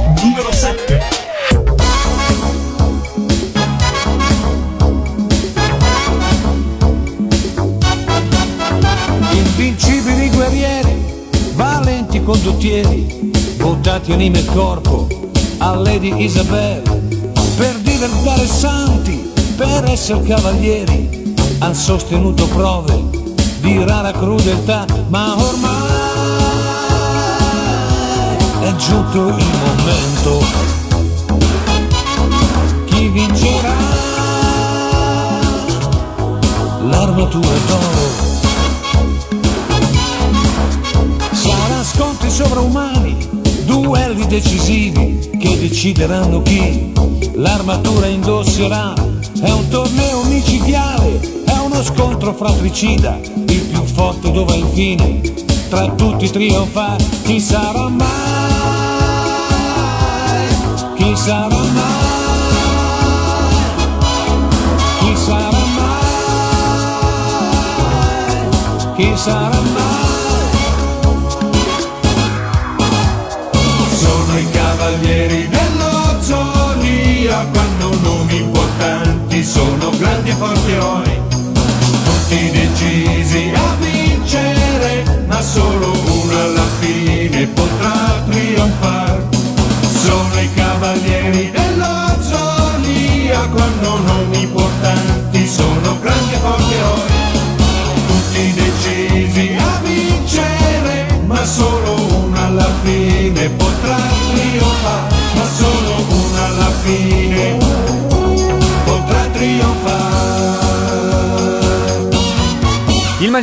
condottieri, 12.60 13.32
buttati 13.56 14.12
anima 14.12 14.36
e 14.36 14.44
corpo 14.44 15.08
a 15.58 15.74
Lady 15.76 16.22
Isabel, 16.22 16.82
per 17.56 17.74
diventare 17.76 18.46
santi, 18.46 19.32
per 19.56 19.84
essere 19.84 20.22
cavalieri, 20.22 21.34
han 21.60 21.74
sostenuto 21.74 22.46
prove 22.48 23.02
di 23.60 23.82
rara 23.82 24.12
crudeltà, 24.12 24.84
ma 25.08 25.34
ormai 25.36 25.88
è 28.60 28.74
giunto 28.76 29.28
il 29.28 29.46
momento. 29.64 30.44
Chi 32.84 33.08
vincerà? 33.08 33.74
L'armatura 36.82 37.58
d'oro. 37.66 38.29
Sovraumani, 42.40 43.16
duelli 43.66 44.26
decisivi 44.26 45.30
che 45.38 45.58
decideranno 45.58 46.40
chi 46.40 46.90
l'armatura 47.34 48.06
indosserà. 48.06 48.94
È 49.42 49.50
un 49.50 49.68
torneo 49.68 50.22
micidiale, 50.24 51.20
è 51.44 51.58
uno 51.62 51.82
scontro 51.82 52.32
fratricida, 52.32 53.18
il 53.46 53.60
più 53.70 53.84
forte 53.84 54.30
dovrà 54.30 54.54
infine 54.54 55.20
tra 55.68 55.86
tutti 55.90 56.30
trionfare. 56.30 57.04
Chi 57.24 57.38
sarà 57.40 57.88
mai? 57.88 58.08
Chi 60.96 61.14
sarà 61.16 61.48
mai? 61.48 62.08
Chi 64.98 65.16
sarà 65.16 65.50
mai? 65.76 65.98
Chi 68.96 69.12
sarà 69.16 69.60
mai? 69.74 69.99
Hanno 77.40 77.94
nomi 78.02 78.36
importanti, 78.36 79.42
sono 79.44 79.90
grandi 79.98 80.30
e 80.30 80.34
forti 80.34 80.72
eroi, 80.72 81.20
tutti 82.04 82.50
decisi 82.50 83.59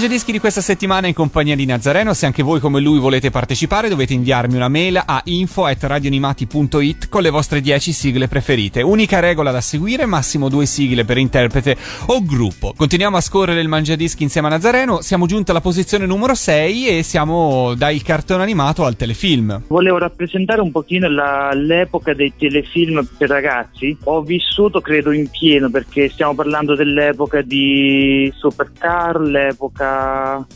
Il 0.08 0.14
Mangiadischi 0.14 0.40
di 0.40 0.42
questa 0.42 0.62
settimana 0.62 1.08
in 1.08 1.14
compagnia 1.14 1.54
di 1.54 1.66
Nazareno. 1.66 2.14
Se 2.14 2.26
anche 2.26 2.42
voi 2.42 2.62
come 2.62 2.80
lui 2.80 2.98
volete 2.98 3.30
partecipare, 3.30 3.90
dovete 3.90 4.14
inviarmi 4.14 4.56
una 4.56 4.70
mail 4.70 5.04
a 5.06 5.20
info@radioanimati.it 5.26 7.10
con 7.10 7.22
le 7.22 7.30
vostre 7.30 7.60
10 7.60 7.92
sigle 7.92 8.30
preferite. 8.30 8.82
Unica 8.82 9.20
regola 9.20 9.52
da 9.52 9.60
seguire, 9.60 10.06
massimo 10.06 10.48
due 10.48 10.66
sigle 10.66 11.04
per 11.04 11.18
interprete 11.18 11.76
o 12.06 12.24
gruppo. 12.24 12.74
Continuiamo 12.74 13.18
a 13.18 13.22
scorrere 13.22 13.60
il 13.60 13.68
Mangiadischi 13.68 14.24
insieme 14.24 14.48
a 14.48 14.52
Nazareno. 14.52 15.02
Siamo 15.02 15.26
giunti 15.26 15.52
alla 15.52 15.60
posizione 15.60 16.06
numero 16.06 16.36
6 16.36 16.88
e 16.88 17.04
siamo 17.04 17.74
dal 17.76 18.02
cartone 18.02 18.44
animato 18.44 18.86
al 18.86 18.96
telefilm. 18.96 19.64
Volevo 19.68 19.98
rappresentare 19.98 20.62
un 20.62 20.72
pochino 20.72 21.10
la- 21.10 21.52
l'epoca 21.54 22.14
dei 22.14 22.32
telefilm 22.38 23.06
per 23.18 23.28
ragazzi. 23.28 23.98
Ho 24.06 24.22
vissuto, 24.22 24.80
credo, 24.80 25.12
in 25.12 25.28
pieno 25.30 25.70
perché 25.70 26.08
stiamo 26.08 26.34
parlando 26.34 26.76
dell'epoca 26.76 27.42
di 27.42 28.32
Supercar, 28.38 29.20
l'epoca 29.20 29.96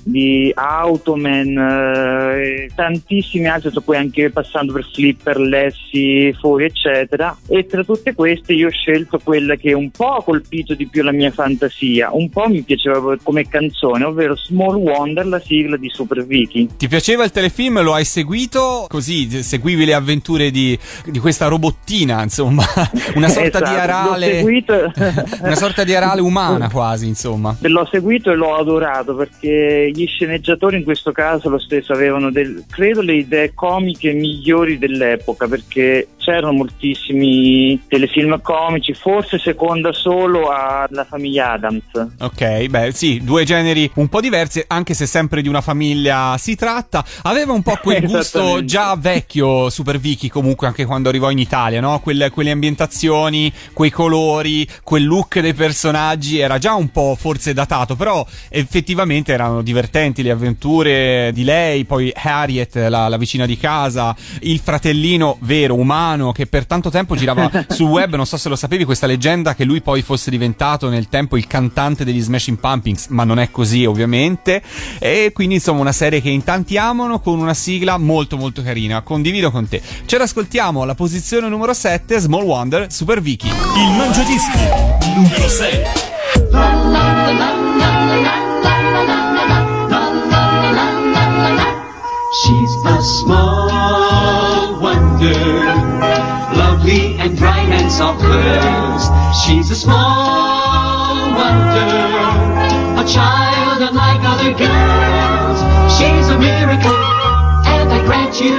di 0.03 0.51
Automan, 0.53 1.57
eh, 1.57 2.63
e 2.63 2.69
tantissimi 2.75 3.47
altri, 3.47 3.71
poi 3.83 3.97
anche 3.97 4.29
passando 4.29 4.73
per 4.73 4.87
Flipper, 4.91 5.37
Lessi, 5.39 6.33
Fury, 6.39 6.65
eccetera. 6.65 7.35
E 7.47 7.65
tra 7.65 7.83
tutte 7.83 8.13
queste 8.13 8.53
io 8.53 8.67
ho 8.67 8.71
scelto 8.71 9.19
quella 9.23 9.55
che 9.55 9.73
un 9.73 9.89
po' 9.91 10.15
ha 10.15 10.23
colpito 10.23 10.73
di 10.73 10.87
più 10.87 11.03
la 11.03 11.11
mia 11.11 11.31
fantasia, 11.31 12.09
un 12.13 12.29
po' 12.29 12.47
mi 12.47 12.61
piaceva 12.61 13.15
come 13.21 13.47
canzone, 13.47 14.03
ovvero 14.03 14.35
Small 14.35 14.75
Wonder, 14.75 15.25
la 15.25 15.39
sigla 15.39 15.77
di 15.77 15.89
Super 15.89 16.25
Vicky. 16.25 16.67
Ti 16.77 16.87
piaceva 16.87 17.23
il 17.23 17.31
telefilm? 17.31 17.81
Lo 17.81 17.93
hai 17.93 18.05
seguito? 18.05 18.85
Così 18.87 19.43
seguivi 19.43 19.85
le 19.85 19.93
avventure 19.93 20.51
di, 20.51 20.77
di 21.05 21.19
questa 21.19 21.47
robottina, 21.47 22.21
insomma, 22.23 22.63
una 23.15 23.29
sorta 23.29 23.59
di 23.59 23.63
Esatto, 23.63 23.75
l'ho 23.75 23.81
arale. 23.81 24.33
seguito. 24.35 24.91
Una 25.41 25.55
sorta 25.55 25.83
di 25.83 25.93
arale 25.93 26.21
umana 26.21 26.69
quasi, 26.69 27.07
insomma. 27.07 27.55
L'ho 27.61 27.87
seguito 27.89 28.31
e 28.31 28.35
l'ho 28.35 28.55
adorato 28.55 29.15
perché 29.15 29.30
gli 29.39 30.05
sceneggiatori 30.05 30.77
in 30.77 30.83
questo 30.83 31.11
caso 31.11 31.49
lo 31.49 31.57
stesso 31.57 31.93
avevano 31.93 32.31
del, 32.31 32.63
credo 32.69 33.01
le 33.01 33.15
idee 33.15 33.53
comiche 33.53 34.13
migliori 34.13 34.77
dell'epoca 34.77 35.47
perché 35.47 36.07
c'erano 36.21 36.53
moltissimi 36.53 37.81
telefilm 37.87 38.39
comici, 38.41 38.93
forse 38.93 39.39
seconda 39.39 39.91
solo 39.91 40.49
alla 40.49 41.03
famiglia 41.03 41.53
Adams. 41.53 41.83
Ok, 42.19 42.67
beh, 42.67 42.91
sì, 42.93 43.21
due 43.23 43.43
generi 43.43 43.89
un 43.95 44.07
po' 44.07 44.21
diversi, 44.21 44.63
anche 44.67 44.93
se 44.93 45.05
sempre 45.05 45.41
di 45.41 45.47
una 45.47 45.61
famiglia 45.61 46.35
si 46.37 46.55
tratta. 46.55 47.03
Aveva 47.23 47.51
un 47.51 47.63
po' 47.63 47.77
quel 47.81 48.05
gusto 48.05 48.63
già 48.63 48.95
vecchio 48.95 49.69
Super 49.69 49.97
Vicky 49.97 50.27
comunque 50.27 50.67
anche 50.67 50.85
quando 50.85 51.09
arrivò 51.09 51.31
in 51.31 51.39
Italia, 51.39 51.81
no? 51.81 51.99
Quelle, 51.99 52.29
quelle 52.29 52.51
ambientazioni, 52.51 53.51
quei 53.73 53.89
colori, 53.89 54.67
quel 54.83 55.05
look 55.05 55.39
dei 55.39 55.53
personaggi 55.53 56.39
era 56.39 56.57
già 56.57 56.75
un 56.75 56.89
po' 56.89 57.15
forse 57.19 57.53
datato, 57.53 57.95
però 57.95 58.25
effettivamente 58.49 59.33
erano 59.33 59.61
divertenti 59.61 60.21
le 60.21 60.31
avventure 60.31 61.31
di 61.33 61.43
lei, 61.43 61.85
poi 61.85 62.11
Harriet, 62.13 62.75
la, 62.75 63.07
la 63.07 63.17
vicina 63.17 63.45
di 63.45 63.57
casa, 63.57 64.15
il 64.41 64.59
fratellino 64.59 65.37
vero, 65.41 65.75
umano, 65.75 66.10
che 66.33 66.45
per 66.47 66.65
tanto 66.65 66.89
tempo 66.89 67.15
girava 67.15 67.49
sul 67.69 67.87
web, 67.87 68.15
non 68.15 68.25
so 68.25 68.37
se 68.37 68.49
lo 68.49 68.55
sapevi, 68.55 68.83
questa 68.83 69.07
leggenda 69.07 69.55
che 69.55 69.63
lui 69.63 69.81
poi 69.81 70.01
fosse 70.01 70.29
diventato 70.29 70.89
nel 70.89 71.07
tempo 71.09 71.37
il 71.37 71.47
cantante 71.47 72.03
degli 72.03 72.21
Smashing 72.21 72.59
Pumpkins, 72.59 73.07
ma 73.07 73.23
non 73.23 73.39
è 73.39 73.49
così 73.51 73.85
ovviamente. 73.85 74.61
E 74.99 75.31
quindi 75.33 75.55
insomma 75.55 75.81
una 75.81 75.91
serie 75.91 76.21
che 76.21 76.29
in 76.29 76.43
tanti 76.43 76.77
amano 76.77 77.19
con 77.19 77.39
una 77.39 77.53
sigla 77.53 77.97
molto 77.97 78.37
molto 78.37 78.61
carina, 78.61 79.01
condivido 79.01 79.51
con 79.51 79.67
te. 79.67 79.81
Ce 80.05 80.17
l'ascoltiamo 80.17 80.81
alla 80.81 80.95
posizione 80.95 81.47
numero 81.47 81.73
7, 81.73 82.19
Small 82.19 82.43
Wonder, 82.43 82.91
Super 82.91 83.21
Vicky. 83.21 83.47
Il 83.49 83.95
Mangiadischi 83.97 85.01
numero 85.15 85.47
6. 85.47 86.09
She's 92.33 92.75
a 92.85 93.01
small 93.01 94.50
wonder, 95.21 96.55
lovely 96.57 97.15
and 97.17 97.37
bright 97.37 97.69
and 97.69 97.91
soft 97.91 98.21
curves. 98.21 99.05
She's 99.43 99.69
a 99.71 99.75
small 99.75 101.31
wonder, 101.33 103.01
a 103.01 103.05
child 103.07 103.81
unlike 103.81 104.21
other 104.23 104.53
girls. 104.53 105.59
She's 105.97 106.29
a 106.29 106.37
miracle 106.39 106.95
and 107.65 107.91
I 107.91 108.03
grant 108.05 108.39
you, 108.41 108.57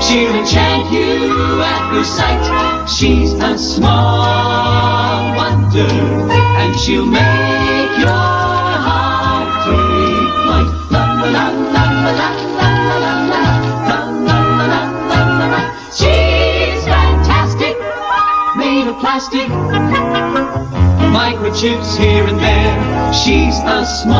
she'll 0.00 0.34
enchant 0.34 0.92
you 0.92 1.62
at 1.62 1.90
first 1.90 2.16
sight. 2.16 2.88
She's 2.88 3.32
a 3.32 3.58
small 3.58 5.36
wonder, 5.36 5.80
and 5.80 6.78
she'll 6.78 7.06
make 7.06 7.37
microchips 21.58 21.98
here 21.98 22.24
and 22.24 22.38
there. 22.38 23.12
She's 23.12 23.58
a 23.58 23.84
small 23.84 24.17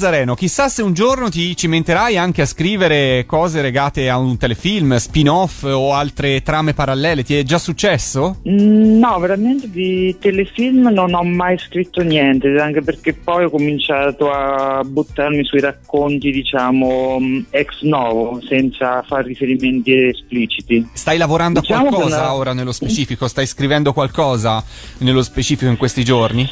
Nazareno, 0.00 0.36
chissà 0.36 0.68
se 0.68 0.80
un 0.82 0.92
giorno 0.92 1.28
ti 1.28 1.56
cimenterai 1.56 2.16
anche 2.16 2.42
a 2.42 2.46
scrivere 2.46 3.24
cose 3.26 3.60
legate 3.60 4.08
a 4.08 4.16
un 4.16 4.36
telefilm, 4.36 4.94
spin-off 4.94 5.64
o 5.64 5.92
altre 5.92 6.40
trame 6.44 6.72
parallele. 6.72 7.24
Ti 7.24 7.36
è 7.36 7.42
già 7.42 7.58
successo? 7.58 8.36
Mm, 8.48 8.98
No, 9.00 9.18
veramente 9.18 9.68
di 9.68 10.14
telefilm 10.20 10.86
non 10.92 11.14
ho 11.14 11.24
mai 11.24 11.58
scritto 11.58 12.02
niente, 12.02 12.46
anche 12.60 12.80
perché 12.80 13.12
poi 13.12 13.46
ho 13.46 13.50
cominciato 13.50 14.30
a 14.30 14.84
buttarmi 14.84 15.42
sui 15.44 15.58
racconti, 15.60 16.30
diciamo, 16.30 17.18
mm, 17.18 17.40
ex 17.50 17.80
novo, 17.82 18.40
senza 18.48 19.02
fare 19.02 19.24
riferimenti 19.26 19.92
espliciti. 19.92 20.88
Stai 20.92 21.18
lavorando 21.18 21.58
Diciamo 21.58 21.88
a 21.88 21.90
qualcosa 21.90 22.20
una- 22.20 22.34
ora 22.34 22.52
nello 22.52 22.70
specifico? 22.72 23.26
Stai 23.26 23.46
scrivendo 23.48 23.92
qualcosa 23.92 24.62
nello 24.98 25.22
specifico 25.22 25.68
in 25.68 25.76
questi 25.76 26.04
giorni? 26.04 26.46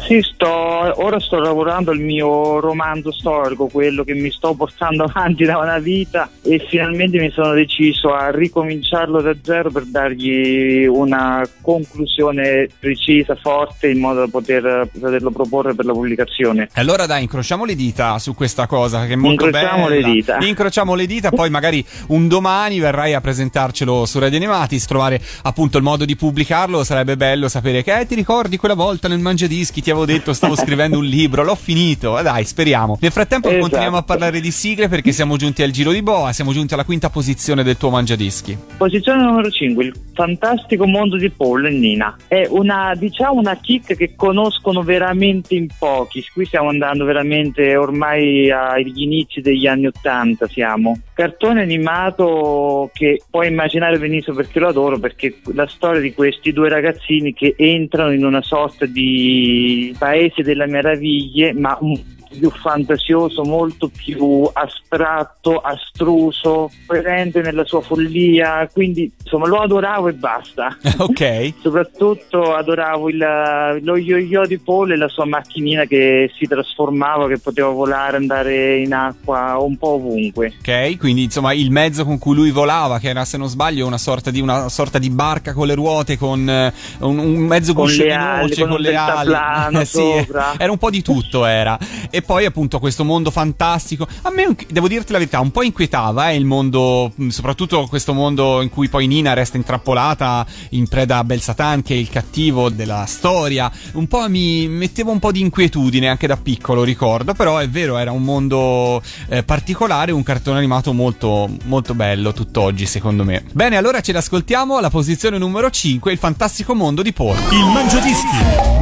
Sì, 0.00 0.20
sto, 0.22 0.48
ora 0.48 1.20
sto 1.20 1.38
lavorando 1.38 1.90
al 1.90 1.98
mio 1.98 2.60
romanzo 2.60 3.12
storico, 3.12 3.68
quello 3.68 4.04
che 4.04 4.14
mi 4.14 4.30
sto 4.30 4.54
portando 4.54 5.04
avanti 5.12 5.44
da 5.44 5.58
una 5.58 5.78
vita 5.78 6.28
e 6.42 6.64
finalmente 6.68 7.18
mi 7.18 7.30
sono 7.30 7.52
deciso 7.54 8.12
a 8.12 8.30
ricominciarlo 8.30 9.20
da 9.22 9.34
zero 9.40 9.70
per 9.70 9.84
dargli 9.84 10.84
una 10.86 11.46
conclusione 11.60 12.68
precisa, 12.78 13.36
forte, 13.36 13.88
in 13.90 14.00
modo 14.00 14.20
da 14.20 14.28
poter 14.28 14.88
poterlo 14.92 15.30
proporre 15.30 15.74
per 15.74 15.84
la 15.84 15.92
pubblicazione. 15.92 16.64
E 16.64 16.80
Allora 16.80 17.06
dai, 17.06 17.22
incrociamo 17.22 17.64
le 17.64 17.74
dita 17.74 18.18
su 18.18 18.34
questa 18.34 18.66
cosa 18.66 19.06
che 19.06 19.12
è 19.12 19.16
molto 19.16 19.44
Incrociamo 19.44 19.88
bella. 19.88 20.06
le 20.06 20.12
dita. 20.12 20.38
Incrociamo 20.40 20.94
le 20.94 21.06
dita, 21.06 21.30
poi 21.30 21.50
magari 21.50 21.84
un 22.08 22.28
domani 22.28 22.78
verrai 22.78 23.14
a 23.14 23.20
presentarcelo 23.20 24.06
su 24.06 24.18
Radio 24.18 24.36
Animatis, 24.38 24.86
trovare 24.86 25.20
appunto 25.42 25.78
il 25.78 25.84
modo 25.84 26.04
di 26.04 26.16
pubblicarlo, 26.16 26.84
sarebbe 26.84 27.16
bello 27.16 27.48
sapere 27.48 27.82
che 27.82 27.98
eh, 27.98 28.06
ti 28.06 28.14
ricordi 28.14 28.56
quella 28.56 28.74
volta 28.74 29.08
nel 29.08 29.18
Mangiadischi 29.18 29.82
ti 29.84 29.90
avevo 29.90 30.06
detto 30.06 30.32
stavo 30.32 30.56
scrivendo 30.56 30.96
un 30.96 31.04
libro, 31.04 31.44
l'ho 31.44 31.54
finito. 31.54 32.18
Eh, 32.18 32.22
dai, 32.22 32.44
speriamo. 32.44 32.96
Nel 33.00 33.12
frattempo 33.12 33.48
Esatto. 33.48 33.62
continuiamo 33.64 33.98
a 33.98 34.02
parlare 34.02 34.40
di 34.40 34.50
sigle 34.50 34.88
perché 34.88 35.12
siamo 35.12 35.36
giunti 35.36 35.62
al 35.62 35.70
giro 35.70 35.92
di 35.92 36.02
boa, 36.02 36.32
siamo 36.32 36.52
giunti 36.52 36.72
alla 36.72 36.86
quinta 36.86 37.10
posizione 37.10 37.62
del 37.62 37.76
tuo 37.76 37.90
Mangiadischi. 37.90 38.56
Posizione 38.78 39.22
numero 39.22 39.50
5, 39.50 39.84
il 39.84 39.94
fantastico 40.14 40.86
mondo 40.86 41.18
di 41.18 41.28
Paul 41.28 41.66
e 41.66 41.70
Nina. 41.70 42.16
È 42.26 42.46
una, 42.48 42.94
diciamo, 42.96 43.38
una 43.38 43.56
kick 43.56 43.94
che 43.94 44.14
conoscono 44.16 44.82
veramente 44.82 45.54
in 45.54 45.68
pochi. 45.78 46.24
Qui 46.32 46.46
stiamo 46.46 46.70
andando 46.70 47.04
veramente 47.04 47.76
ormai 47.76 48.50
agli 48.50 49.02
inizi 49.02 49.42
degli 49.42 49.66
anni 49.66 49.86
Ottanta 49.86 50.48
siamo. 50.48 50.98
Cartone 51.14 51.62
animato 51.62 52.90
che 52.92 53.22
puoi 53.30 53.46
immaginare 53.46 53.98
benissimo 53.98 54.34
perché 54.34 54.58
lo 54.58 54.66
adoro, 54.66 54.98
perché 54.98 55.38
la 55.54 55.68
storia 55.68 56.00
di 56.00 56.12
questi 56.12 56.52
due 56.52 56.68
ragazzini 56.68 57.32
che 57.32 57.54
entrano 57.56 58.12
in 58.12 58.24
una 58.24 58.42
sorta 58.42 58.84
di 58.84 59.94
paese 59.96 60.42
delle 60.42 60.66
meraviglie, 60.66 61.52
ma 61.52 61.78
un 61.80 61.96
più 62.34 62.50
fantasioso, 62.50 63.42
molto 63.42 63.88
più 63.88 64.48
astratto, 64.52 65.58
astruso, 65.58 66.70
coerente 66.86 67.40
nella 67.40 67.64
sua 67.64 67.80
follia, 67.80 68.68
quindi 68.72 69.10
insomma 69.22 69.46
lo 69.46 69.60
adoravo 69.60 70.08
e 70.08 70.12
basta. 70.12 70.76
ok. 70.98 71.54
Soprattutto 71.60 72.54
adoravo 72.54 73.08
il, 73.08 73.80
lo 73.82 73.96
yo-yo 73.96 74.46
di 74.46 74.58
Paul 74.58 74.92
e 74.92 74.96
la 74.96 75.08
sua 75.08 75.24
macchinina 75.24 75.84
che 75.84 76.30
si 76.36 76.46
trasformava, 76.46 77.26
che 77.28 77.38
poteva 77.38 77.68
volare, 77.68 78.16
andare 78.16 78.78
in 78.78 78.92
acqua 78.92 79.56
un 79.58 79.76
po' 79.76 79.94
ovunque. 79.94 80.54
Ok, 80.58 80.98
quindi 80.98 81.24
insomma 81.24 81.52
il 81.54 81.70
mezzo 81.70 82.04
con 82.04 82.18
cui 82.18 82.34
lui 82.34 82.50
volava, 82.50 82.98
che 82.98 83.08
era 83.08 83.24
se 83.24 83.38
non 83.38 83.48
sbaglio 83.48 83.86
una 83.86 83.98
sorta 83.98 84.30
di, 84.30 84.40
una 84.40 84.68
sorta 84.68 84.98
di 84.98 85.10
barca 85.10 85.52
con 85.52 85.66
le 85.66 85.74
ruote, 85.74 86.18
con 86.18 86.48
eh, 86.48 86.72
un, 87.00 87.18
un 87.18 87.36
mezzo 87.36 87.72
Con 87.72 87.84
guscio 87.84 88.04
le 88.04 88.12
ali, 88.12 88.48
noce, 88.48 88.60
con 88.60 88.70
con 88.70 88.80
le 88.80 88.96
ali. 88.96 89.76
Eh, 89.78 89.84
sì, 89.84 89.96
sopra. 89.96 90.54
era 90.58 90.70
un 90.70 90.78
po' 90.78 90.90
di 90.90 91.02
tutto, 91.02 91.44
era. 91.44 91.78
E 92.10 92.22
poi 92.24 92.44
appunto 92.44 92.78
questo 92.78 93.04
mondo 93.04 93.30
fantastico. 93.30 94.06
A 94.22 94.30
me, 94.30 94.56
devo 94.68 94.88
dirti 94.88 95.12
la 95.12 95.18
verità, 95.18 95.40
un 95.40 95.50
po' 95.50 95.62
inquietava 95.62 96.30
eh, 96.30 96.36
il 96.36 96.44
mondo, 96.44 97.12
soprattutto 97.28 97.86
questo 97.86 98.12
mondo 98.12 98.60
in 98.62 98.70
cui 98.70 98.88
poi 98.88 99.06
Nina 99.06 99.32
resta 99.34 99.56
intrappolata 99.56 100.46
in 100.70 100.88
preda 100.88 101.18
a 101.18 101.24
Bel 101.24 101.40
Satan, 101.40 101.82
che 101.82 101.94
è 101.94 101.98
il 101.98 102.08
cattivo 102.08 102.70
della 102.70 103.04
storia. 103.06 103.70
Un 103.92 104.06
po' 104.06 104.28
mi 104.28 104.66
metteva 104.68 105.10
un 105.10 105.18
po' 105.18 105.32
di 105.32 105.40
inquietudine 105.40 106.08
anche 106.08 106.26
da 106.26 106.36
piccolo, 106.36 106.82
ricordo. 106.82 107.34
Però 107.34 107.58
è 107.58 107.68
vero, 107.68 107.98
era 107.98 108.12
un 108.12 108.22
mondo 108.22 109.02
eh, 109.28 109.42
particolare, 109.42 110.12
un 110.12 110.22
cartone 110.22 110.58
animato 110.58 110.92
molto, 110.92 111.48
molto 111.64 111.94
bello 111.94 112.32
tutt'oggi, 112.32 112.86
secondo 112.86 113.24
me. 113.24 113.44
Bene, 113.52 113.76
allora 113.76 114.00
ce 114.00 114.12
l'ascoltiamo 114.12 114.76
alla 114.76 114.90
posizione 114.90 115.38
numero 115.38 115.70
5, 115.70 116.12
il 116.12 116.18
fantastico 116.18 116.74
mondo 116.74 117.02
di 117.02 117.12
Paul. 117.12 117.36
Il 117.50 117.66
Mangiadischi 117.72 118.36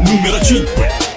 numero 0.05 0.43
5. 0.43 1.12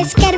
es 0.00 0.14
que 0.14 0.37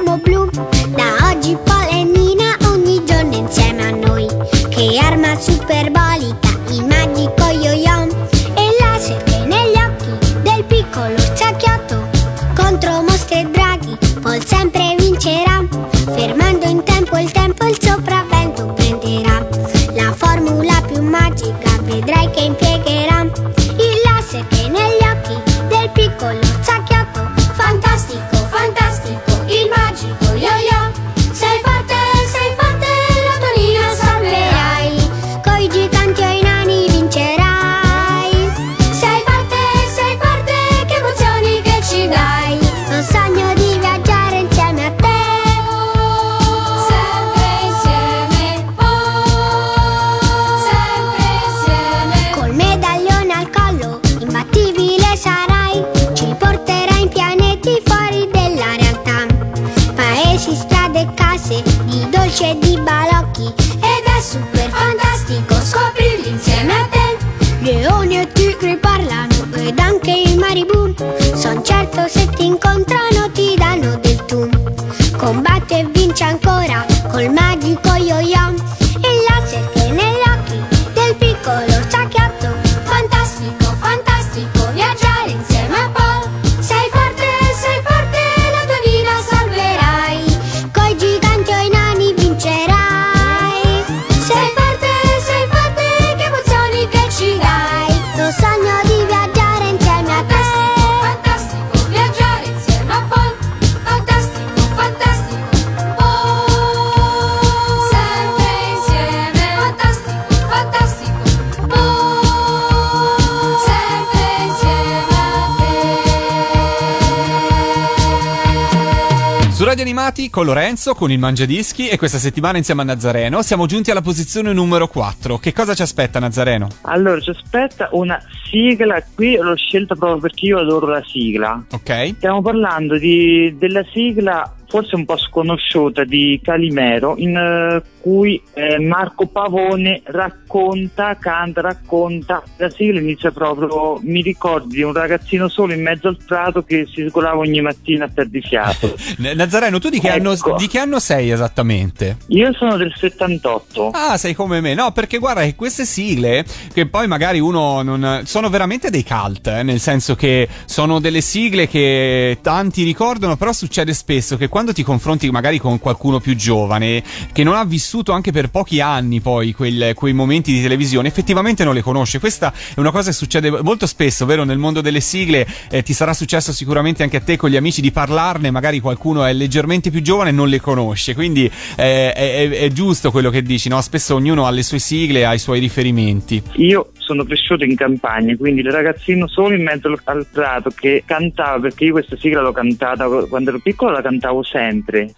con 120.31 120.47
Lorenzo, 120.47 120.95
con 120.95 121.11
il 121.11 121.19
Mangiadischi 121.19 121.89
e 121.89 121.99
questa 121.99 122.19
settimana 122.19 122.57
insieme 122.59 122.83
a 122.83 122.85
Nazareno 122.85 123.43
siamo 123.43 123.67
giunti 123.67 123.91
alla 123.91 124.01
posizione 124.01 124.53
numero 124.53 124.87
4. 124.89 125.39
Che 125.39 125.53
cosa 125.53 125.75
ci 125.75 125.83
aspetta 125.83 126.19
Nazareno? 126.21 126.69
Allora, 126.83 127.21
ci 127.21 127.31
aspetta 127.31 127.89
una 127.93 128.21
sigla, 128.49 129.03
qui 129.15 129.37
l'ho 129.37 129.57
scelta 129.57 129.95
proprio 129.95 130.21
perché 130.21 130.47
io 130.47 130.59
adoro 130.59 130.87
la 130.87 131.03
sigla. 131.05 131.63
Ok? 131.73 132.15
Stiamo 132.17 132.41
parlando 132.43 132.97
di- 132.99 133.55
della 133.59 133.85
sigla 133.93 134.55
forse 134.71 134.95
un 134.95 135.05
po' 135.05 135.19
sconosciuta 135.19 136.05
di 136.05 136.41
Calimero, 136.43 137.15
in 137.19 137.37
eh, 137.37 137.83
cui 138.01 138.41
eh, 138.55 138.79
Marco 138.79 139.27
Pavone 139.27 140.01
racconta, 140.05 141.17
canta, 141.17 141.61
racconta. 141.61 142.43
La 142.57 142.71
sigla 142.71 143.01
inizia 143.01 143.33
proprio, 143.33 143.99
mi 144.03 144.23
ricordi 144.23 144.77
di 144.77 144.83
un 144.83 144.93
ragazzino 144.93 145.49
solo 145.49 145.73
in 145.73 145.83
mezzo 145.83 146.07
al 146.07 146.19
prato 146.25 146.63
che 146.63 146.87
si 146.91 147.05
sgolava 147.09 147.39
ogni 147.39 147.61
mattina 147.61 148.05
a 148.05 148.11
perdifiato. 148.15 148.95
N- 149.19 149.33
Nazareno, 149.35 149.81
tu 149.81 149.89
di 149.89 149.99
che, 149.99 150.09
Ecco. 150.09 150.31
anno, 150.31 150.57
di 150.57 150.69
che 150.69 150.79
anno 150.79 151.01
sei 151.01 151.31
esattamente? 151.31 152.19
Io 152.29 152.53
sono 152.53 152.77
del 152.77 152.95
78. 152.97 153.91
Ah, 153.91 154.17
sei 154.17 154.35
come 154.35 154.61
me. 154.61 154.75
No, 154.75 154.93
perché 154.93 155.19
guarda 155.19 155.43
che 155.43 155.57
queste 155.57 155.85
sigle, 155.85 156.45
che 156.73 156.87
poi 156.87 157.09
magari 157.09 157.41
uno 157.41 157.83
non. 157.83 158.23
sono 158.25 158.49
veramente 158.49 158.89
dei 158.91 159.05
cult, 159.05 159.49
eh, 159.49 159.65
nel 159.65 159.81
senso 159.81 160.15
che 160.15 160.49
sono 160.65 161.01
delle 161.01 161.21
sigle 161.21 161.67
che 161.67 162.39
tanti 162.41 162.85
ricordano, 162.85 163.37
però 163.37 163.53
succede 163.53 163.93
spesso 163.93 164.37
che 164.37 164.47
quando 164.47 164.60
ti 164.73 164.83
confronti 164.83 165.31
magari 165.31 165.59
con 165.59 165.79
qualcuno 165.79 166.21
più 166.21 166.37
giovane, 166.37 167.03
che 167.33 167.43
non 167.43 167.55
ha 167.55 167.65
vissuto 167.65 168.13
anche 168.13 168.33
per 168.33 168.51
pochi 168.51 168.81
anni 168.81 169.21
poi 169.21 169.53
quel- 169.53 169.93
quei 169.95 170.13
momenti 170.13 170.53
di 170.53 170.63
televisione, 170.63 171.09
effettivamente 171.09 171.65
non 171.65 171.75
le 171.75 171.83
conosce. 171.83 172.19
Questa 172.21 172.53
è 172.75 172.81
una 172.81 172.91
cosa 172.91 173.11
che 173.11 173.17
succede 173.17 173.51
molto 173.63 173.87
spesso, 173.87 174.27
vero? 174.27 174.45
Nel 174.45 174.59
mondo 174.59 174.81
delle 174.81 175.01
sigle 175.01 175.47
eh, 175.71 175.83
ti 175.83 175.93
sarà 175.93 176.15
successo 176.15 176.53
sicuramente 176.53 177.03
anche 177.03 177.17
a 177.17 177.21
te 177.21 177.37
con 177.37 177.51
gli 177.51 177.57
amici 177.57 177.81
di 177.81 177.91
parlarne, 177.91 178.51
magari 178.51 178.81
qualcuno 178.81 179.25
è 179.25 179.33
leggermente 179.33 179.91
più 179.91 180.03
giovane 180.03 180.31
e 180.31 180.33
non 180.33 180.49
le 180.49 180.61
conosce, 180.61 181.15
quindi 181.15 181.51
eh, 181.77 182.13
è- 182.13 182.49
è 182.51 182.69
giusto 182.69 183.11
quello 183.11 183.31
che 183.31 183.43
dici, 183.43 183.69
no? 183.69 183.81
Spesso 183.81 184.15
ognuno 184.15 184.47
ha 184.47 184.51
le 184.51 184.63
sue 184.63 184.79
sigle, 184.79 185.25
ha 185.25 185.35
i 185.35 185.39
suoi 185.39 185.61
riferimenti. 185.61 186.43
Io 186.57 186.91
sono 187.11 187.25
cresciuto 187.25 187.65
in 187.65 187.75
campagna, 187.75 188.37
quindi 188.37 188.61
il 188.61 188.71
ragazzino 188.71 189.27
solo 189.27 189.57
in 189.57 189.65
mezzo 189.65 189.93
al- 190.05 190.27
prato 190.31 190.71
che 190.71 191.03
cantava, 191.05 191.59
perché 191.59 191.87
io 191.87 191.93
questa 191.93 192.17
sigla 192.17 192.41
l'ho 192.41 192.53
cantata 192.53 193.09
quando 193.29 193.51
ero 193.51 193.59
piccolo, 193.59 193.91
la 193.91 194.01
cantavo 194.01 194.45
sempre 194.45 195.13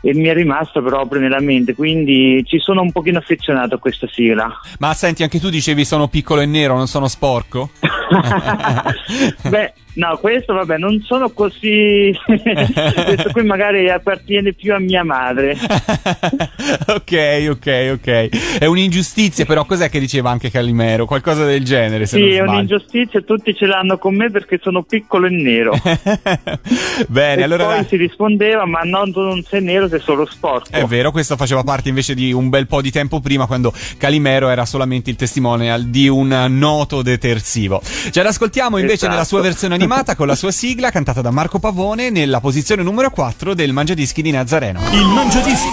e 0.00 0.14
mi 0.14 0.28
è 0.28 0.32
rimasta 0.32 0.80
proprio 0.80 1.20
nella 1.20 1.40
mente, 1.40 1.74
quindi 1.74 2.42
ci 2.46 2.58
sono 2.58 2.80
un 2.80 2.92
pochino 2.92 3.18
affezionato 3.18 3.74
a 3.74 3.78
questa 3.78 4.06
sigla. 4.10 4.50
Ma 4.78 4.94
senti, 4.94 5.22
anche 5.22 5.38
tu 5.38 5.50
dicevi 5.50 5.84
sono 5.84 6.08
piccolo 6.08 6.40
e 6.40 6.46
nero, 6.46 6.76
non 6.76 6.86
sono 6.86 7.08
sporco? 7.08 7.70
Beh, 9.48 9.74
no, 9.94 10.16
questo 10.18 10.54
vabbè, 10.54 10.78
non 10.78 11.02
sono 11.04 11.30
così. 11.30 12.16
questo 12.26 13.30
qui 13.32 13.44
magari 13.44 13.88
appartiene 13.90 14.52
più 14.52 14.74
a 14.74 14.78
mia 14.78 15.04
madre. 15.04 15.56
ok, 16.86 17.46
ok, 17.50 17.90
ok. 17.94 18.58
È 18.58 18.66
un'ingiustizia, 18.66 19.44
però 19.44 19.64
cos'è 19.64 19.88
che 19.88 19.98
diceva 19.98 20.30
anche 20.30 20.50
Calimero? 20.50 21.06
Qualcosa 21.06 21.44
del 21.44 21.64
genere, 21.64 22.06
Sì, 22.06 22.32
è 22.32 22.40
un'ingiustizia, 22.40 23.20
tutti 23.22 23.54
ce 23.54 23.66
l'hanno 23.66 23.98
con 23.98 24.14
me 24.14 24.30
perché 24.30 24.58
sono 24.62 24.82
piccolo 24.82 25.26
e 25.26 25.30
nero. 25.30 25.72
Bene, 27.08 27.40
e 27.40 27.44
allora 27.44 27.64
poi 27.66 27.84
si 27.88 27.96
rispondeva, 27.96 28.66
ma 28.66 28.80
no, 28.82 29.10
tu 29.10 29.20
non 29.20 29.42
sei 29.42 29.62
nero, 29.62 29.88
sei 29.88 30.00
solo 30.00 30.26
sporco. 30.26 30.70
È 30.70 30.84
vero, 30.84 31.10
questo 31.10 31.36
faceva 31.36 31.62
parte 31.62 31.88
invece 31.88 32.14
di 32.14 32.32
un 32.32 32.48
bel 32.48 32.66
po' 32.66 32.80
di 32.80 32.90
tempo 32.90 33.20
prima, 33.20 33.46
quando 33.46 33.72
Calimero 33.96 34.48
era 34.48 34.64
solamente 34.64 35.10
il 35.10 35.16
testimonial 35.16 35.84
di 35.84 36.08
un 36.08 36.46
noto 36.50 37.02
detersivo. 37.02 37.80
Ce 38.10 38.22
l'ascoltiamo 38.22 38.76
invece 38.76 38.94
Esatto. 38.94 39.12
nella 39.12 39.24
sua 39.24 39.40
versione 39.40 39.77
animata 39.78 40.16
con 40.16 40.26
la 40.26 40.34
sua 40.34 40.50
sigla 40.50 40.90
cantata 40.90 41.20
da 41.20 41.30
Marco 41.30 41.60
Pavone 41.60 42.10
nella 42.10 42.40
posizione 42.40 42.82
numero 42.82 43.10
4 43.10 43.54
del 43.54 43.72
Mangiadischi 43.72 44.22
di 44.22 44.32
Nazareno. 44.32 44.80
Il 44.90 45.06
Mangiadischi 45.06 45.68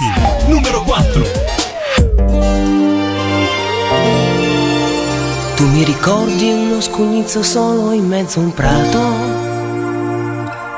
numero 0.46 0.84
4. 0.84 1.24
Tu 5.56 5.68
mi 5.68 5.84
ricordi 5.84 6.52
uno 6.52 6.80
scugnizzo 6.82 7.42
solo 7.42 7.94
in 7.94 8.08
mezzo 8.08 8.40
a 8.40 8.44
un 8.44 8.54
prato 8.54 9.02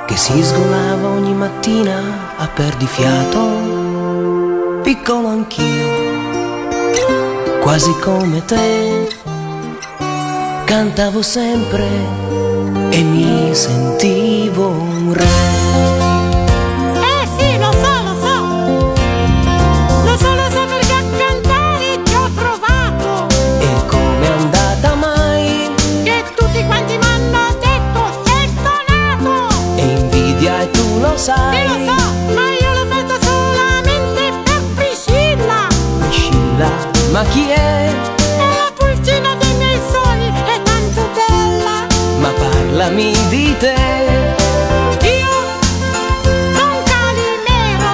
che 0.05 0.15
si 0.15 0.41
sgolava 0.41 1.09
ogni 1.09 1.33
mattina 1.33 2.37
a 2.37 2.47
perdifiato, 2.47 4.79
piccolo 4.83 5.27
anch'io, 5.27 5.89
quasi 7.59 7.91
come 7.99 8.45
te, 8.45 9.09
cantavo 10.63 11.21
sempre 11.21 12.26
e 12.89 13.01
mi 13.03 13.53
sentivo 13.53 14.67
un 14.67 15.13
re. 15.13 15.25
Eh 16.99 17.27
sì, 17.37 17.57
lo 17.57 17.71
so, 17.71 18.01
lo 18.03 18.15
so. 18.23 18.35
Lo 20.05 20.17
so, 20.17 20.33
lo 20.33 20.49
so 20.49 20.65
perché 20.65 20.93
a 20.93 21.03
cantare 21.17 22.01
ti 22.03 22.13
ho 22.13 22.29
provato. 22.33 23.27
E 23.59 23.85
come 23.87 24.25
è 24.25 24.31
andata 24.31 24.95
mai? 24.95 25.69
Che 26.03 26.23
tutti 26.35 26.65
quanti 26.65 26.97
mi 26.97 27.05
hanno 27.05 27.55
detto 27.59 28.23
sei 28.25 28.47
stonato. 28.55 29.53
E 29.75 29.81
invidia 29.81 30.61
e 30.61 30.71
tu 30.71 30.99
lo 30.99 31.17
sai. 31.17 31.57
Sì, 31.57 31.67
lo 31.67 31.73
so, 31.91 31.99
ma 32.33 32.45
io 32.61 32.71
l'ho 32.73 32.85
fatta 32.89 33.15
solamente 33.21 34.21
per 34.43 34.61
Priscilla. 34.75 35.67
Priscilla, 35.99 36.69
ma 37.11 37.23
chi 37.23 37.49
è? 37.49 38.06
Parlami 42.77 43.11
di 43.29 43.55
te. 43.57 43.73
Io 45.01 45.35
son 46.53 46.75
Calimero. 46.89 47.91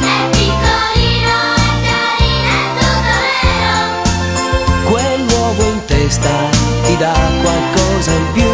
È 0.00 0.18
piccolino, 0.32 1.36
è 1.60 1.72
carino, 1.88 2.52
è 2.56 2.72
tutto 2.78 2.90
vero. 3.44 3.74
Quell'uovo 4.90 5.62
in 5.72 5.80
testa 5.84 6.34
ti 6.84 6.96
dà 6.96 7.14
qualcosa 7.42 8.12
in 8.12 8.26
più. 8.32 8.52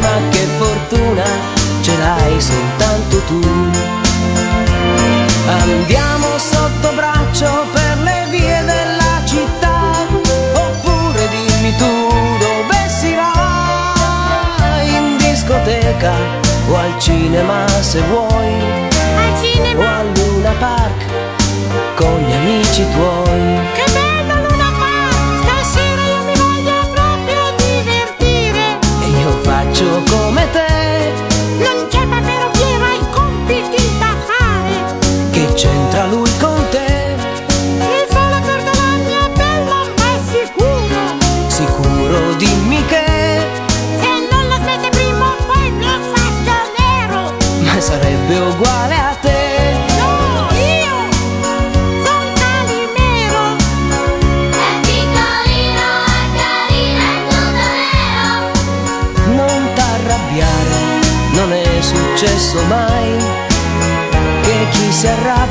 Ma 0.00 0.14
che 0.30 0.44
fortuna 0.56 1.24
ce 1.82 1.96
l'hai 1.98 2.40
soltanto 2.40 3.16
tu. 3.26 3.40
Andiamo 5.46 6.03
discoteca 15.94 16.14
o 16.70 16.76
al 16.76 17.00
cinema 17.00 17.66
se 17.82 18.00
vuoi. 18.02 18.54
Al 19.18 19.40
cinema. 19.40 19.80
O 19.80 20.00
al 20.00 20.06
Luna 20.14 20.52
Park 20.60 21.04
con 21.96 22.20
gli 22.22 22.32
amici 22.32 22.86
tuoi. 22.92 23.83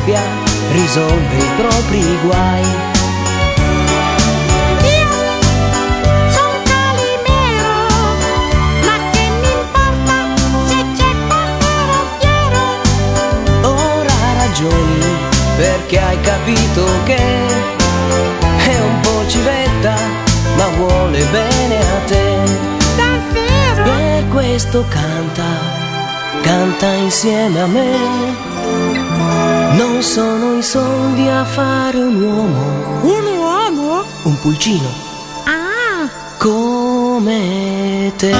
Si 0.03 0.11
arrabbia 0.11 0.21
risolve 0.71 1.37
i 1.37 1.49
propri 1.55 2.19
guai. 2.23 2.63
Son 6.29 6.53
Calimero. 6.63 7.75
Ma 8.85 8.95
che 9.11 9.29
mi 9.41 9.51
importa 9.51 10.15
se 10.67 10.77
c'è 10.97 11.11
Panterottiero? 11.27 12.63
Ora 13.61 14.17
ragioni 14.37 15.01
perché 15.57 15.99
hai 15.99 16.19
capito 16.21 16.85
che 17.05 17.17
è 18.65 18.79
un 18.79 18.99
po' 19.01 19.27
civetta, 19.27 19.95
ma 20.57 20.67
vuole 20.77 21.23
bene 21.25 21.79
a 21.79 21.99
te. 22.07 22.41
Davvero? 22.95 23.83
Per 23.83 24.27
questo 24.29 24.85
canta, 24.89 25.43
canta 26.41 26.93
insieme 26.93 27.61
a 27.61 27.67
me. 27.67 28.52
Non 29.75 30.01
sono 30.01 30.57
i 30.57 30.61
soldi 30.63 31.27
a 31.27 31.43
fare 31.43 31.97
un 31.97 32.21
uomo, 32.21 33.01
Un 33.01 33.25
uomo? 33.37 34.03
un 34.23 34.39
pulcino 34.39 34.87
Ah! 35.45 36.09
come 36.37 38.11
te. 38.17 38.31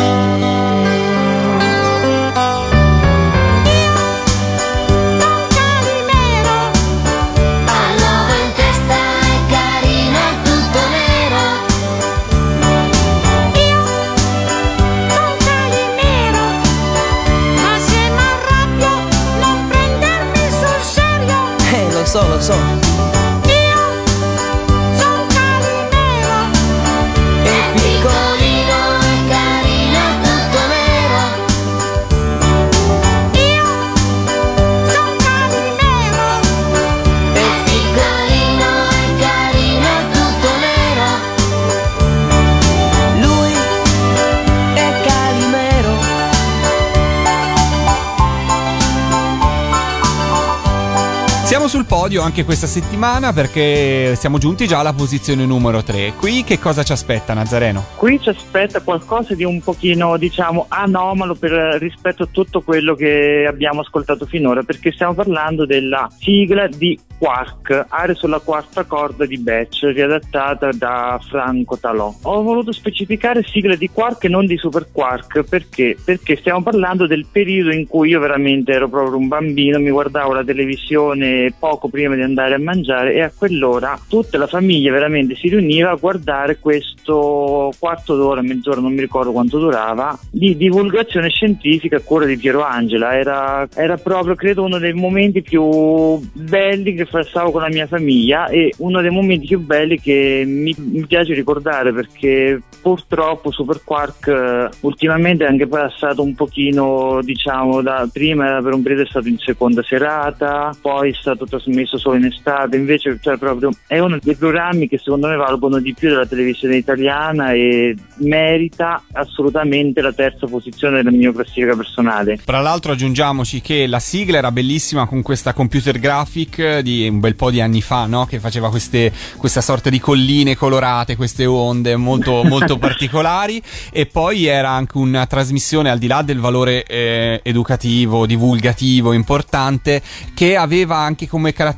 Podio 52.04 52.22
anche 52.22 52.44
questa 52.44 52.68
settimana 52.68 53.32
perché 53.32 54.16
siamo 54.18 54.38
giunti 54.38 54.68
già 54.68 54.80
alla 54.80 54.92
posizione 54.92 55.46
numero 55.46 55.84
3. 55.84 56.16
Qui 56.20 56.44
che 56.44 56.60
cosa 56.60 56.84
ci 56.84 56.92
aspetta 56.92 57.34
Nazareno? 57.34 57.86
Qui 57.96 58.20
ci 58.20 58.28
aspetta 58.28 58.82
qualcosa 58.82 59.34
di 59.36 59.46
un 59.46 59.62
pochino, 59.62 60.18
diciamo, 60.18 60.66
anomalo 60.68 61.34
per, 61.34 61.78
rispetto 61.80 62.24
a 62.24 62.28
tutto 62.30 62.60
quello 62.60 62.94
che 62.96 63.46
abbiamo 63.48 63.80
ascoltato 63.80 64.26
finora, 64.26 64.64
perché 64.64 64.92
stiamo 64.92 65.14
parlando 65.14 65.66
della 65.66 66.10
sigla 66.20 66.68
di 66.68 67.00
Quark, 67.18 67.86
Aria 67.88 68.16
sulla 68.16 68.40
quarta 68.40 68.84
corda 68.84 69.26
di 69.26 69.38
Batch, 69.38 69.84
riadattata 69.94 70.72
da 70.74 71.18
Franco 71.26 71.78
Talò. 71.78 72.14
Ho 72.24 72.42
voluto 72.42 72.74
specificare 72.74 73.44
sigla 73.44 73.76
di 73.76 73.90
Quark 73.90 74.26
e 74.26 74.28
non 74.28 74.46
di 74.46 74.58
Super 74.58 74.88
Quark, 74.92 75.44
perché? 75.44 75.96
Perché 76.04 76.36
stiamo 76.36 76.62
parlando 76.62 77.08
del 77.08 77.26
periodo 77.32 77.72
in 77.72 77.88
cui 77.88 78.10
io 78.10 78.20
veramente 78.20 78.74
ero 78.74 78.90
proprio 78.90 79.16
un 79.16 79.30
bambino, 79.30 79.80
mi 79.80 79.90
guardavo 79.90 80.34
la 80.34 80.44
televisione 80.44 81.54
poco 81.58 81.88
prima 81.88 82.03
di 82.16 82.22
andare 82.22 82.56
a 82.56 82.60
mangiare 82.60 83.14
e 83.14 83.22
a 83.22 83.32
quell'ora 83.36 84.00
tutta 84.08 84.38
la 84.38 84.48
famiglia 84.48 84.92
veramente 84.92 85.36
si 85.36 85.50
riuniva 85.50 85.92
a 85.92 85.96
guardare 85.96 86.60
questo 86.60 87.72
quarto 87.80 88.16
d'ora, 88.16 88.42
mezz'ora, 88.42 88.82
non 88.82 88.94
mi 88.94 89.02
ricordo 89.02 89.32
quanto 89.32 89.60
durava, 89.60 90.18
di 90.30 90.56
divulgazione 90.56 91.30
scientifica 91.30 91.98
a 91.98 92.02
cura 92.02 92.26
di 92.26 92.38
Piero 92.38 92.64
Angela. 92.64 93.16
Era, 93.16 93.68
era 93.76 93.98
proprio, 93.98 94.36
credo, 94.36 94.64
uno 94.64 94.78
dei 94.78 94.94
momenti 94.94 95.42
più 95.42 96.20
belli 96.34 96.94
che 96.94 97.06
passavo 97.06 97.52
con 97.52 97.62
la 97.62 97.70
mia 97.70 97.88
famiglia 97.88 98.48
e 98.48 98.74
uno 98.78 99.02
dei 99.02 99.12
momenti 99.12 99.48
più 99.48 99.60
belli 99.60 100.00
che 100.00 100.44
mi, 100.46 100.74
mi 100.78 101.06
piace 101.06 101.34
ricordare 101.34 101.94
perché 101.94 102.62
purtroppo 102.82 103.52
Super 103.52 103.82
Quark 103.84 104.28
eh, 104.28 104.70
ultimamente 104.82 105.46
è 105.46 105.48
anche 105.48 105.68
passato 105.68 106.22
un 106.22 106.36
pochino, 106.36 107.20
diciamo, 107.22 107.82
da 107.82 108.08
prima 108.12 108.62
per 108.62 108.74
un 108.74 108.82
periodo 108.82 109.04
è 109.04 109.10
stato 109.10 109.28
in 109.28 109.38
seconda 109.38 109.84
serata, 109.84 110.76
poi 110.82 111.12
è 111.12 111.14
stato 111.14 111.46
trasmesso 111.46 111.83
solo 111.86 112.18
in 112.18 112.26
estate, 112.26 112.78
invece 112.78 113.18
cioè, 113.22 113.38
proprio, 113.38 113.72
è 113.88 114.00
uno 114.00 114.18
dei 114.22 114.36
programmi 114.36 114.88
che 114.88 114.98
secondo 114.98 115.28
me 115.28 115.36
valgono 115.36 115.80
di 115.80 115.94
più 115.94 116.10
della 116.10 116.26
televisione 116.26 116.78
italiana 116.78 117.52
e 117.52 117.96
merita 118.18 119.04
assolutamente 119.14 120.02
la 120.02 120.14
terza 120.14 120.48
posizione 120.48 120.98
della 120.98 121.16
mia 121.16 121.32
classifica 121.32 121.76
personale. 121.76 122.40
Tra 122.44 122.60
l'altro 122.60 122.94
aggiungiamoci 122.94 123.62
che 123.62 123.88
la 123.88 124.00
sigla 124.00 124.38
era 124.38 124.52
bellissima 124.52 125.06
con 125.08 125.22
questa 125.22 125.54
computer 125.54 126.00
graphic 126.00 126.80
di 126.80 127.08
un 127.08 127.20
bel 127.20 127.36
po' 127.36 127.52
di 127.52 127.62
anni 127.62 127.82
fa, 127.82 128.06
no? 128.06 128.26
Che 128.26 128.40
faceva 128.40 128.70
queste, 128.70 129.12
questa 129.38 129.62
sorta 129.62 129.90
di 129.90 130.00
colline 130.00 130.56
colorate, 130.56 131.16
queste 131.16 131.46
onde 131.46 131.96
molto, 131.96 132.44
molto 132.46 132.78
particolari. 132.78 133.62
E 133.92 134.06
poi 134.06 134.46
era 134.46 134.70
anche 134.70 134.98
una 134.98 135.26
trasmissione 135.26 135.90
al 135.90 136.00
di 136.00 136.08
là 136.08 136.22
del 136.22 136.40
valore 136.40 136.84
eh, 136.86 137.40
educativo, 137.44 138.26
divulgativo, 138.26 139.14
importante, 139.14 140.02
che 140.34 140.56
aveva 140.56 140.98
anche 140.98 141.28
come 141.28 141.54
caratteristica 141.54 141.73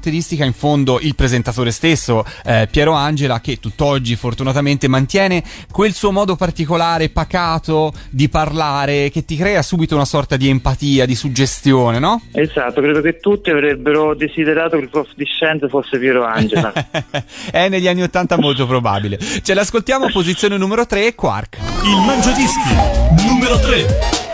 in 0.45 0.53
fondo 0.53 0.99
il 0.99 1.15
presentatore 1.15 1.71
stesso, 1.71 2.25
eh, 2.45 2.67
Piero 2.69 2.93
Angela, 2.93 3.39
che 3.39 3.59
tutt'oggi 3.59 4.15
fortunatamente 4.15 4.87
mantiene 4.87 5.43
quel 5.71 5.93
suo 5.93 6.11
modo 6.11 6.35
particolare, 6.35 7.09
pacato 7.09 7.93
di 8.09 8.29
parlare, 8.29 9.09
che 9.09 9.25
ti 9.25 9.35
crea 9.35 9.61
subito 9.61 9.95
una 9.95 10.05
sorta 10.05 10.37
di 10.37 10.49
empatia, 10.49 11.05
di 11.05 11.15
suggestione, 11.15 11.99
no? 11.99 12.21
Esatto, 12.31 12.81
credo 12.81 13.01
che 13.01 13.17
tutti 13.17 13.49
avrebbero 13.49 14.15
desiderato 14.15 14.77
che 14.77 14.83
il 14.83 14.89
prof 14.89 15.09
di 15.15 15.25
scienze 15.25 15.67
fosse 15.67 15.97
Piero 15.97 16.23
Angela. 16.23 16.73
È 17.51 17.69
negli 17.69 17.87
anni 17.87 18.03
80 18.03 18.37
molto 18.37 18.65
probabile. 18.65 19.17
Ce 19.19 19.53
l'ascoltiamo, 19.53 20.09
posizione 20.11 20.57
numero 20.57 20.85
3, 20.85 21.15
Quark. 21.15 21.57
Il 21.83 22.05
Mangiadischi 22.05 23.25
numero 23.27 23.59
3. 23.59 24.24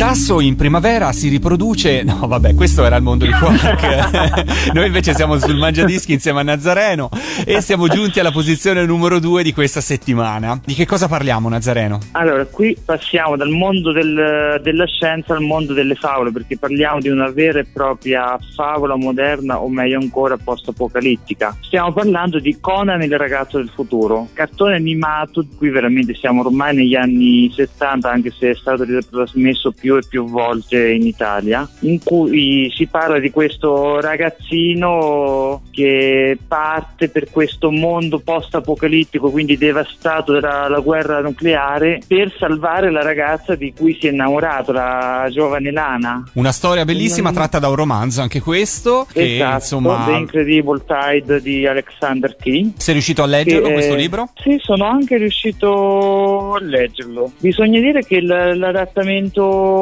Tasso 0.00 0.40
in 0.40 0.56
primavera 0.56 1.12
si 1.12 1.28
riproduce. 1.28 2.02
No, 2.04 2.26
vabbè, 2.26 2.54
questo 2.54 2.86
era 2.86 2.96
il 2.96 3.02
mondo 3.02 3.26
di 3.26 3.32
Quark. 3.32 4.72
Noi 4.72 4.86
invece 4.86 5.12
siamo 5.12 5.38
sul 5.38 5.58
Mangiadischi 5.58 6.14
insieme 6.14 6.40
a 6.40 6.42
Nazareno 6.42 7.10
e 7.44 7.60
siamo 7.60 7.86
giunti 7.86 8.18
alla 8.18 8.32
posizione 8.32 8.86
numero 8.86 9.18
due 9.18 9.42
di 9.42 9.52
questa 9.52 9.82
settimana. 9.82 10.58
Di 10.64 10.72
che 10.72 10.86
cosa 10.86 11.06
parliamo, 11.06 11.50
Nazareno? 11.50 11.98
Allora, 12.12 12.46
qui 12.46 12.74
passiamo 12.82 13.36
dal 13.36 13.50
mondo 13.50 13.92
del- 13.92 14.58
della 14.62 14.86
scienza 14.86 15.34
al 15.34 15.42
mondo 15.42 15.74
delle 15.74 15.96
favole, 15.96 16.32
perché 16.32 16.56
parliamo 16.56 17.00
di 17.00 17.10
una 17.10 17.28
vera 17.28 17.58
e 17.60 17.66
propria 17.70 18.38
favola 18.56 18.96
moderna, 18.96 19.60
o 19.60 19.68
meglio 19.68 19.98
ancora 19.98 20.38
post-apocalittica. 20.38 21.54
Stiamo 21.60 21.92
parlando 21.92 22.38
di 22.38 22.56
Conan 22.58 23.02
il 23.02 23.18
ragazzo 23.18 23.58
del 23.58 23.70
futuro, 23.74 24.28
cartone 24.32 24.76
animato, 24.76 25.44
qui 25.58 25.68
veramente 25.68 26.14
siamo 26.14 26.40
ormai 26.40 26.74
negli 26.74 26.94
anni 26.94 27.52
70, 27.54 28.10
anche 28.10 28.30
se 28.30 28.48
è 28.48 28.54
stato 28.54 28.86
trasmesso 29.10 29.72
più 29.72 29.88
e 29.96 30.02
più 30.08 30.26
volte 30.26 30.90
in 30.90 31.06
Italia, 31.06 31.68
in 31.80 32.02
cui 32.02 32.72
si 32.74 32.86
parla 32.86 33.18
di 33.18 33.30
questo 33.30 34.00
ragazzino 34.00 35.62
che 35.70 36.38
parte 36.46 37.08
per 37.08 37.30
questo 37.30 37.70
mondo 37.70 38.18
post-apocalittico, 38.18 39.30
quindi 39.30 39.56
devastato 39.56 40.38
dalla 40.40 40.80
guerra 40.80 41.20
nucleare, 41.20 42.00
per 42.06 42.32
salvare 42.38 42.90
la 42.90 43.02
ragazza 43.02 43.54
di 43.54 43.72
cui 43.76 43.96
si 44.00 44.06
è 44.06 44.10
innamorato, 44.10 44.72
la 44.72 45.28
giovane 45.30 45.70
Lana. 45.70 46.30
Una 46.34 46.52
storia 46.52 46.84
bellissima 46.84 47.32
tratta 47.32 47.58
da 47.58 47.68
un 47.68 47.76
romanzo, 47.76 48.20
anche 48.20 48.40
questo. 48.40 49.06
Che 49.10 49.34
esatto, 49.34 49.54
insomma. 49.54 50.04
The 50.06 50.12
Incredible 50.12 50.82
Tide 50.86 51.40
di 51.40 51.66
Alexander 51.66 52.34
T. 52.36 52.72
Sei 52.76 52.92
riuscito 52.94 53.22
a 53.22 53.26
leggerlo 53.26 53.68
Che, 53.68 53.72
questo 53.72 53.94
eh, 53.94 53.96
libro? 53.96 54.30
Sì, 54.36 54.58
sono 54.60 54.84
anche 54.84 55.16
riuscito 55.16 56.54
a 56.54 56.60
leggerlo. 56.60 57.32
Bisogna 57.38 57.80
dire 57.80 58.04
che 58.04 58.20
l'adattamento 58.20 59.79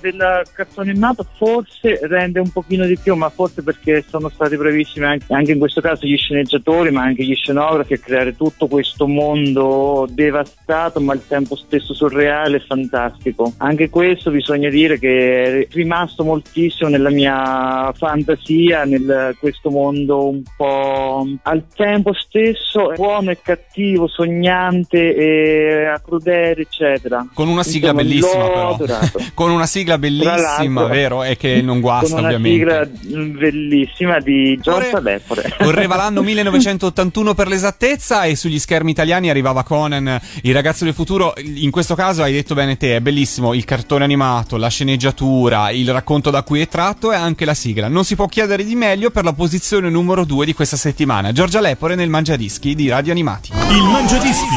del 0.00 0.42
cartone 0.52 0.90
animato 0.90 1.24
forse 1.36 1.98
rende 2.02 2.40
un 2.40 2.50
pochino 2.50 2.84
di 2.84 2.98
più, 2.98 3.14
ma 3.14 3.28
forse 3.30 3.62
perché 3.62 4.04
sono 4.06 4.28
stati 4.28 4.56
bravissimi 4.56 5.06
anche, 5.06 5.32
anche 5.32 5.52
in 5.52 5.58
questo 5.58 5.80
caso 5.80 6.06
gli 6.06 6.16
sceneggiatori, 6.16 6.90
ma 6.90 7.02
anche 7.02 7.24
gli 7.24 7.34
scenografi 7.34 7.94
a 7.94 7.98
creare 7.98 8.36
tutto 8.36 8.66
questo 8.66 9.06
mondo 9.06 10.06
devastato, 10.10 11.00
ma 11.00 11.12
al 11.12 11.26
tempo 11.26 11.56
stesso 11.56 11.94
surreale 11.94 12.56
e 12.56 12.60
fantastico. 12.60 13.52
Anche 13.58 13.88
questo 13.88 14.30
bisogna 14.30 14.68
dire 14.68 14.98
che 14.98 15.44
è 15.44 15.66
rimasto 15.70 16.24
moltissimo 16.24 16.88
nella 16.88 17.10
mia 17.10 17.92
fantasia, 17.94 18.84
nel 18.84 19.36
questo 19.38 19.70
mondo 19.70 20.28
un 20.28 20.42
po' 20.56 21.26
al 21.42 21.64
tempo 21.74 22.12
stesso 22.12 22.92
buono 22.96 23.30
e 23.30 23.38
cattivo, 23.40 24.06
sognante 24.06 25.14
e 25.14 26.00
crudele, 26.04 26.62
eccetera. 26.62 27.26
Con 27.32 27.48
una 27.48 27.62
sigla 27.62 27.90
Insomma, 27.90 28.02
bellissima, 28.02 28.76
però. 28.76 28.76
Adorato. 29.14 29.32
Con 29.34 29.50
una 29.50 29.66
sigla 29.66 29.98
bellissima, 29.98 30.84
vero? 30.86 31.22
E 31.22 31.36
che 31.36 31.62
non 31.62 31.80
guasta, 31.80 32.14
con 32.14 32.18
una 32.18 32.34
ovviamente. 32.34 32.90
sigla 33.00 33.28
bellissima 33.38 34.20
di 34.20 34.58
Giorgia 34.60 35.00
Lepore. 35.00 35.54
Correva 35.58 35.96
l'anno 35.96 36.22
1981 36.22 37.34
per 37.34 37.48
l'esattezza 37.48 38.24
e 38.24 38.36
sugli 38.36 38.58
schermi 38.58 38.90
italiani 38.90 39.30
arrivava 39.30 39.62
Conan, 39.62 40.20
il 40.42 40.52
ragazzo 40.54 40.84
del 40.84 40.94
futuro. 40.94 41.34
In 41.36 41.70
questo 41.70 41.94
caso 41.94 42.22
hai 42.22 42.32
detto 42.32 42.54
bene 42.54 42.76
te, 42.76 42.96
è 42.96 43.00
bellissimo 43.00 43.54
il 43.54 43.64
cartone 43.64 44.04
animato, 44.04 44.56
la 44.56 44.68
sceneggiatura, 44.68 45.70
il 45.70 45.90
racconto 45.92 46.30
da 46.30 46.42
cui 46.42 46.60
è 46.60 46.68
tratto 46.68 47.12
e 47.12 47.16
anche 47.16 47.44
la 47.44 47.54
sigla. 47.54 47.88
Non 47.88 48.04
si 48.04 48.14
può 48.14 48.26
chiedere 48.26 48.64
di 48.64 48.74
meglio 48.74 49.10
per 49.10 49.24
la 49.24 49.32
posizione 49.32 49.88
numero 49.90 50.24
2 50.24 50.46
di 50.46 50.54
questa 50.54 50.76
settimana. 50.76 51.32
Giorgia 51.32 51.60
Lepore 51.60 51.94
nel 51.94 52.08
Mangiadischi 52.08 52.74
di 52.74 52.88
Radio 52.88 53.12
Animati. 53.12 53.52
Il 53.70 53.82
Mangiadischi 53.82 54.56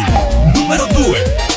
numero 0.54 0.88
2. 0.88 1.57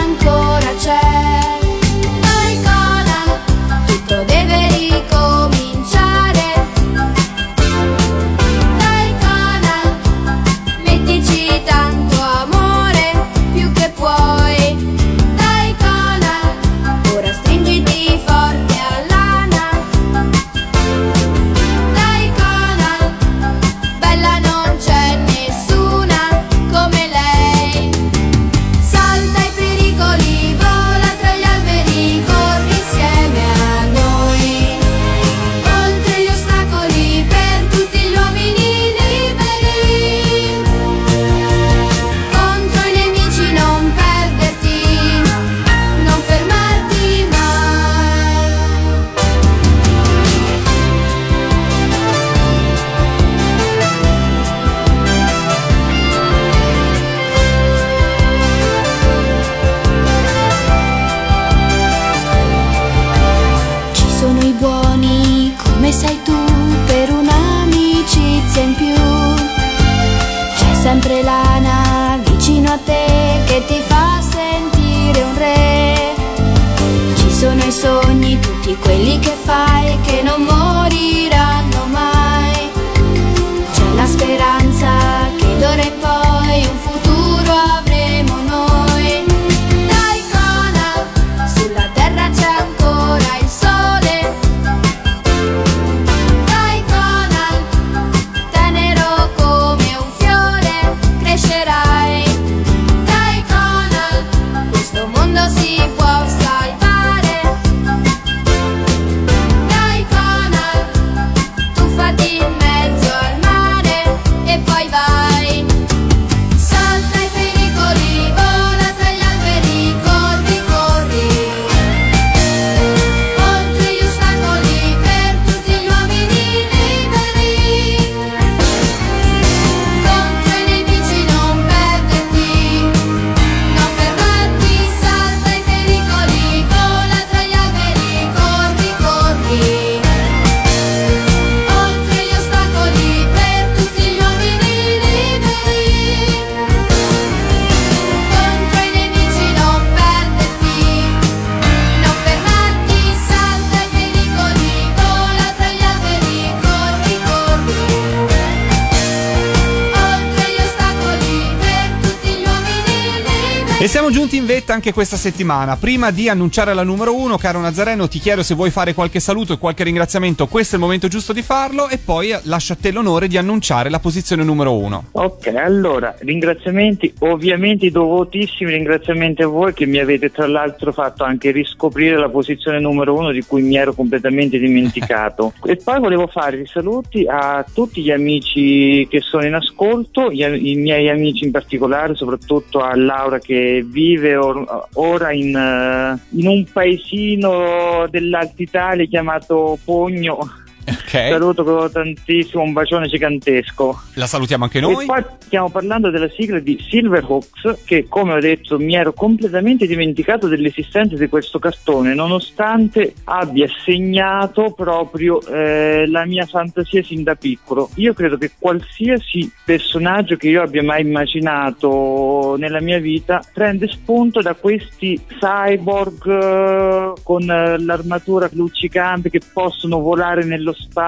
vetta 164.71 164.73
anche 164.73 164.93
questa 164.93 165.17
settimana. 165.17 165.75
Prima 165.75 166.11
di 166.11 166.29
annunciare 166.29 166.73
la 166.73 166.83
numero 166.83 167.15
uno, 167.15 167.37
caro 167.37 167.59
Nazareno, 167.59 168.07
ti 168.07 168.19
chiedo 168.19 168.43
se 168.43 168.55
vuoi 168.55 168.69
fare 168.69 168.93
qualche 168.93 169.19
saluto 169.19 169.53
e 169.53 169.57
qualche 169.57 169.83
ringraziamento. 169.83 170.47
Questo 170.47 170.75
è 170.75 170.77
il 170.77 170.83
momento 170.83 171.07
giusto 171.07 171.33
di 171.33 171.41
farlo. 171.41 171.89
E 171.89 171.97
poi 171.97 172.35
lascio 172.43 172.73
a 172.73 172.77
te 172.79 172.91
l'onore 172.91 173.27
di 173.27 173.37
annunciare 173.37 173.89
la 173.89 173.99
posizione 173.99 174.43
numero 174.43 174.77
uno. 174.77 175.05
Ok, 175.11 175.47
allora, 175.47 176.15
ringraziamenti, 176.19 177.13
ovviamente 177.19 177.89
dovutissimi 177.89 178.71
ringraziamenti 178.71 179.41
a 179.41 179.47
voi 179.47 179.73
che 179.73 179.85
mi 179.85 179.99
avete 179.99 180.31
tra 180.31 180.47
l'altro 180.47 180.91
fatto 180.93 181.23
anche 181.23 181.51
riscoprire 181.51 182.17
la 182.17 182.29
posizione 182.29 182.79
numero 182.79 183.15
uno 183.15 183.31
di 183.31 183.43
cui 183.43 183.61
mi 183.61 183.75
ero 183.75 183.93
completamente 183.93 184.57
dimenticato. 184.57 185.53
e 185.65 185.75
poi 185.77 185.99
volevo 185.99 186.27
fare 186.27 186.61
i 186.61 186.65
saluti 186.65 187.25
a 187.27 187.65
tutti 187.71 188.01
gli 188.01 188.11
amici 188.11 189.07
che 189.09 189.21
sono 189.21 189.45
in 189.45 189.55
ascolto, 189.55 190.31
gli- 190.31 190.69
i 190.69 190.75
miei 190.75 191.09
amici 191.09 191.45
in 191.45 191.51
particolare, 191.51 192.15
soprattutto 192.15 192.79
a 192.79 192.95
Laura 192.95 193.39
che 193.39 193.83
vive 193.85 194.35
or- 194.35 194.60
ora 194.93 195.31
in, 195.31 195.55
eh, 195.55 196.19
in 196.29 196.47
un 196.47 196.65
paesino 196.71 198.07
dell'Alta 198.09 198.61
Italia 198.61 199.05
chiamato 199.05 199.77
Pogno. 199.83 200.37
Saluto 201.11 201.89
tantissimo, 201.91 202.63
un 202.63 202.71
bacione 202.71 203.07
gigantesco. 203.07 203.99
La 204.13 204.27
salutiamo 204.27 204.63
anche 204.63 204.77
E 204.77 204.81
noi. 204.81 205.05
poi 205.05 205.21
stiamo 205.39 205.69
parlando 205.69 206.09
della 206.09 206.29
sigla 206.29 206.59
di 206.59 206.79
Silverhawks 206.89 207.83
che 207.83 208.05
come 208.07 208.33
ho 208.33 208.39
detto 208.39 208.79
mi 208.79 208.95
ero 208.95 209.11
completamente 209.11 209.85
dimenticato 209.87 210.47
dell'esistenza 210.47 211.17
di 211.17 211.27
questo 211.27 211.59
cartone 211.59 212.13
nonostante 212.13 213.13
abbia 213.25 213.67
segnato 213.83 214.71
proprio 214.71 215.41
eh, 215.41 216.05
la 216.07 216.25
mia 216.25 216.45
fantasia 216.45 217.03
sin 217.03 217.23
da 217.23 217.35
piccolo. 217.35 217.89
Io 217.95 218.13
credo 218.13 218.37
che 218.37 218.51
qualsiasi 218.57 219.51
personaggio 219.65 220.37
che 220.37 220.47
io 220.47 220.61
abbia 220.61 220.83
mai 220.83 221.01
immaginato 221.01 222.55
nella 222.57 222.79
mia 222.79 222.99
vita 222.99 223.41
prende 223.51 223.89
spunto 223.89 224.41
da 224.41 224.53
questi 224.53 225.19
cyborg 225.27 226.27
eh, 226.27 227.13
con 227.23 227.49
eh, 227.49 227.77
l'armatura 227.79 228.47
luccicante 228.53 229.29
che 229.29 229.41
possono 229.51 229.99
volare 229.99 230.45
nello 230.45 230.71
spazio 230.71 230.99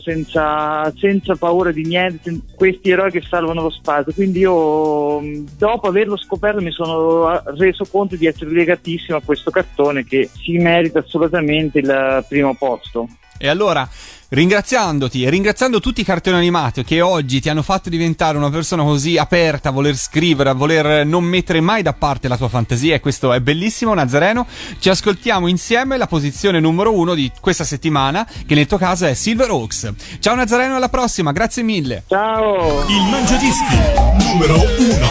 senza, 0.00 0.92
senza 0.96 1.36
paura 1.36 1.70
di 1.70 1.84
niente, 1.84 2.38
questi 2.54 2.90
eroi 2.90 3.10
che 3.10 3.22
salvano 3.22 3.62
lo 3.62 3.70
spazio. 3.70 4.12
Quindi 4.12 4.40
io 4.40 5.20
mh, 5.20 5.46
dopo 5.56 5.88
averlo 5.88 6.16
scoperto 6.16 6.60
mi 6.60 6.70
sono 6.70 7.32
eh, 7.32 7.42
reso 7.56 7.84
conto 7.84 8.16
di 8.16 8.26
essere 8.26 8.50
legatissimo 8.50 9.16
a 9.16 9.22
questo 9.22 9.50
cartone 9.50 10.04
che 10.04 10.28
si 10.32 10.56
merita 10.58 11.00
assolutamente 11.00 11.78
il 11.78 12.24
primo 12.28 12.54
posto. 12.54 13.08
E 13.36 13.48
allora, 13.48 13.86
ringraziandoti 14.28 15.22
e 15.24 15.30
ringraziando 15.30 15.80
tutti 15.80 16.00
i 16.00 16.04
cartoni 16.04 16.36
animati 16.36 16.84
che 16.84 17.00
oggi 17.00 17.40
ti 17.40 17.48
hanno 17.48 17.62
fatto 17.62 17.88
diventare 17.88 18.36
una 18.38 18.50
persona 18.50 18.82
così 18.82 19.18
aperta 19.18 19.68
a 19.68 19.72
voler 19.72 19.96
scrivere, 19.96 20.50
a 20.50 20.54
voler 20.54 21.04
non 21.04 21.24
mettere 21.24 21.60
mai 21.60 21.82
da 21.82 21.92
parte 21.92 22.28
la 22.28 22.36
tua 22.36 22.48
fantasia, 22.48 22.94
e 22.94 23.00
questo 23.00 23.32
è 23.32 23.40
bellissimo, 23.40 23.92
Nazareno. 23.92 24.46
Ci 24.78 24.88
ascoltiamo 24.88 25.46
insieme 25.48 25.96
la 25.96 26.06
posizione 26.06 26.60
numero 26.60 26.92
uno 26.92 27.14
di 27.14 27.30
questa 27.40 27.64
settimana, 27.64 28.26
che 28.46 28.54
nel 28.54 28.66
tuo 28.66 28.78
caso 28.78 29.06
è 29.06 29.14
Silver 29.14 29.50
Oaks. 29.50 29.92
Ciao 30.20 30.34
Nazareno, 30.34 30.76
alla 30.76 30.88
prossima, 30.88 31.32
grazie 31.32 31.62
mille. 31.62 32.04
Ciao! 32.08 32.86
Il 32.88 33.02
Mangiadischi 33.10 33.76
numero 34.18 34.54
uno. 34.54 35.10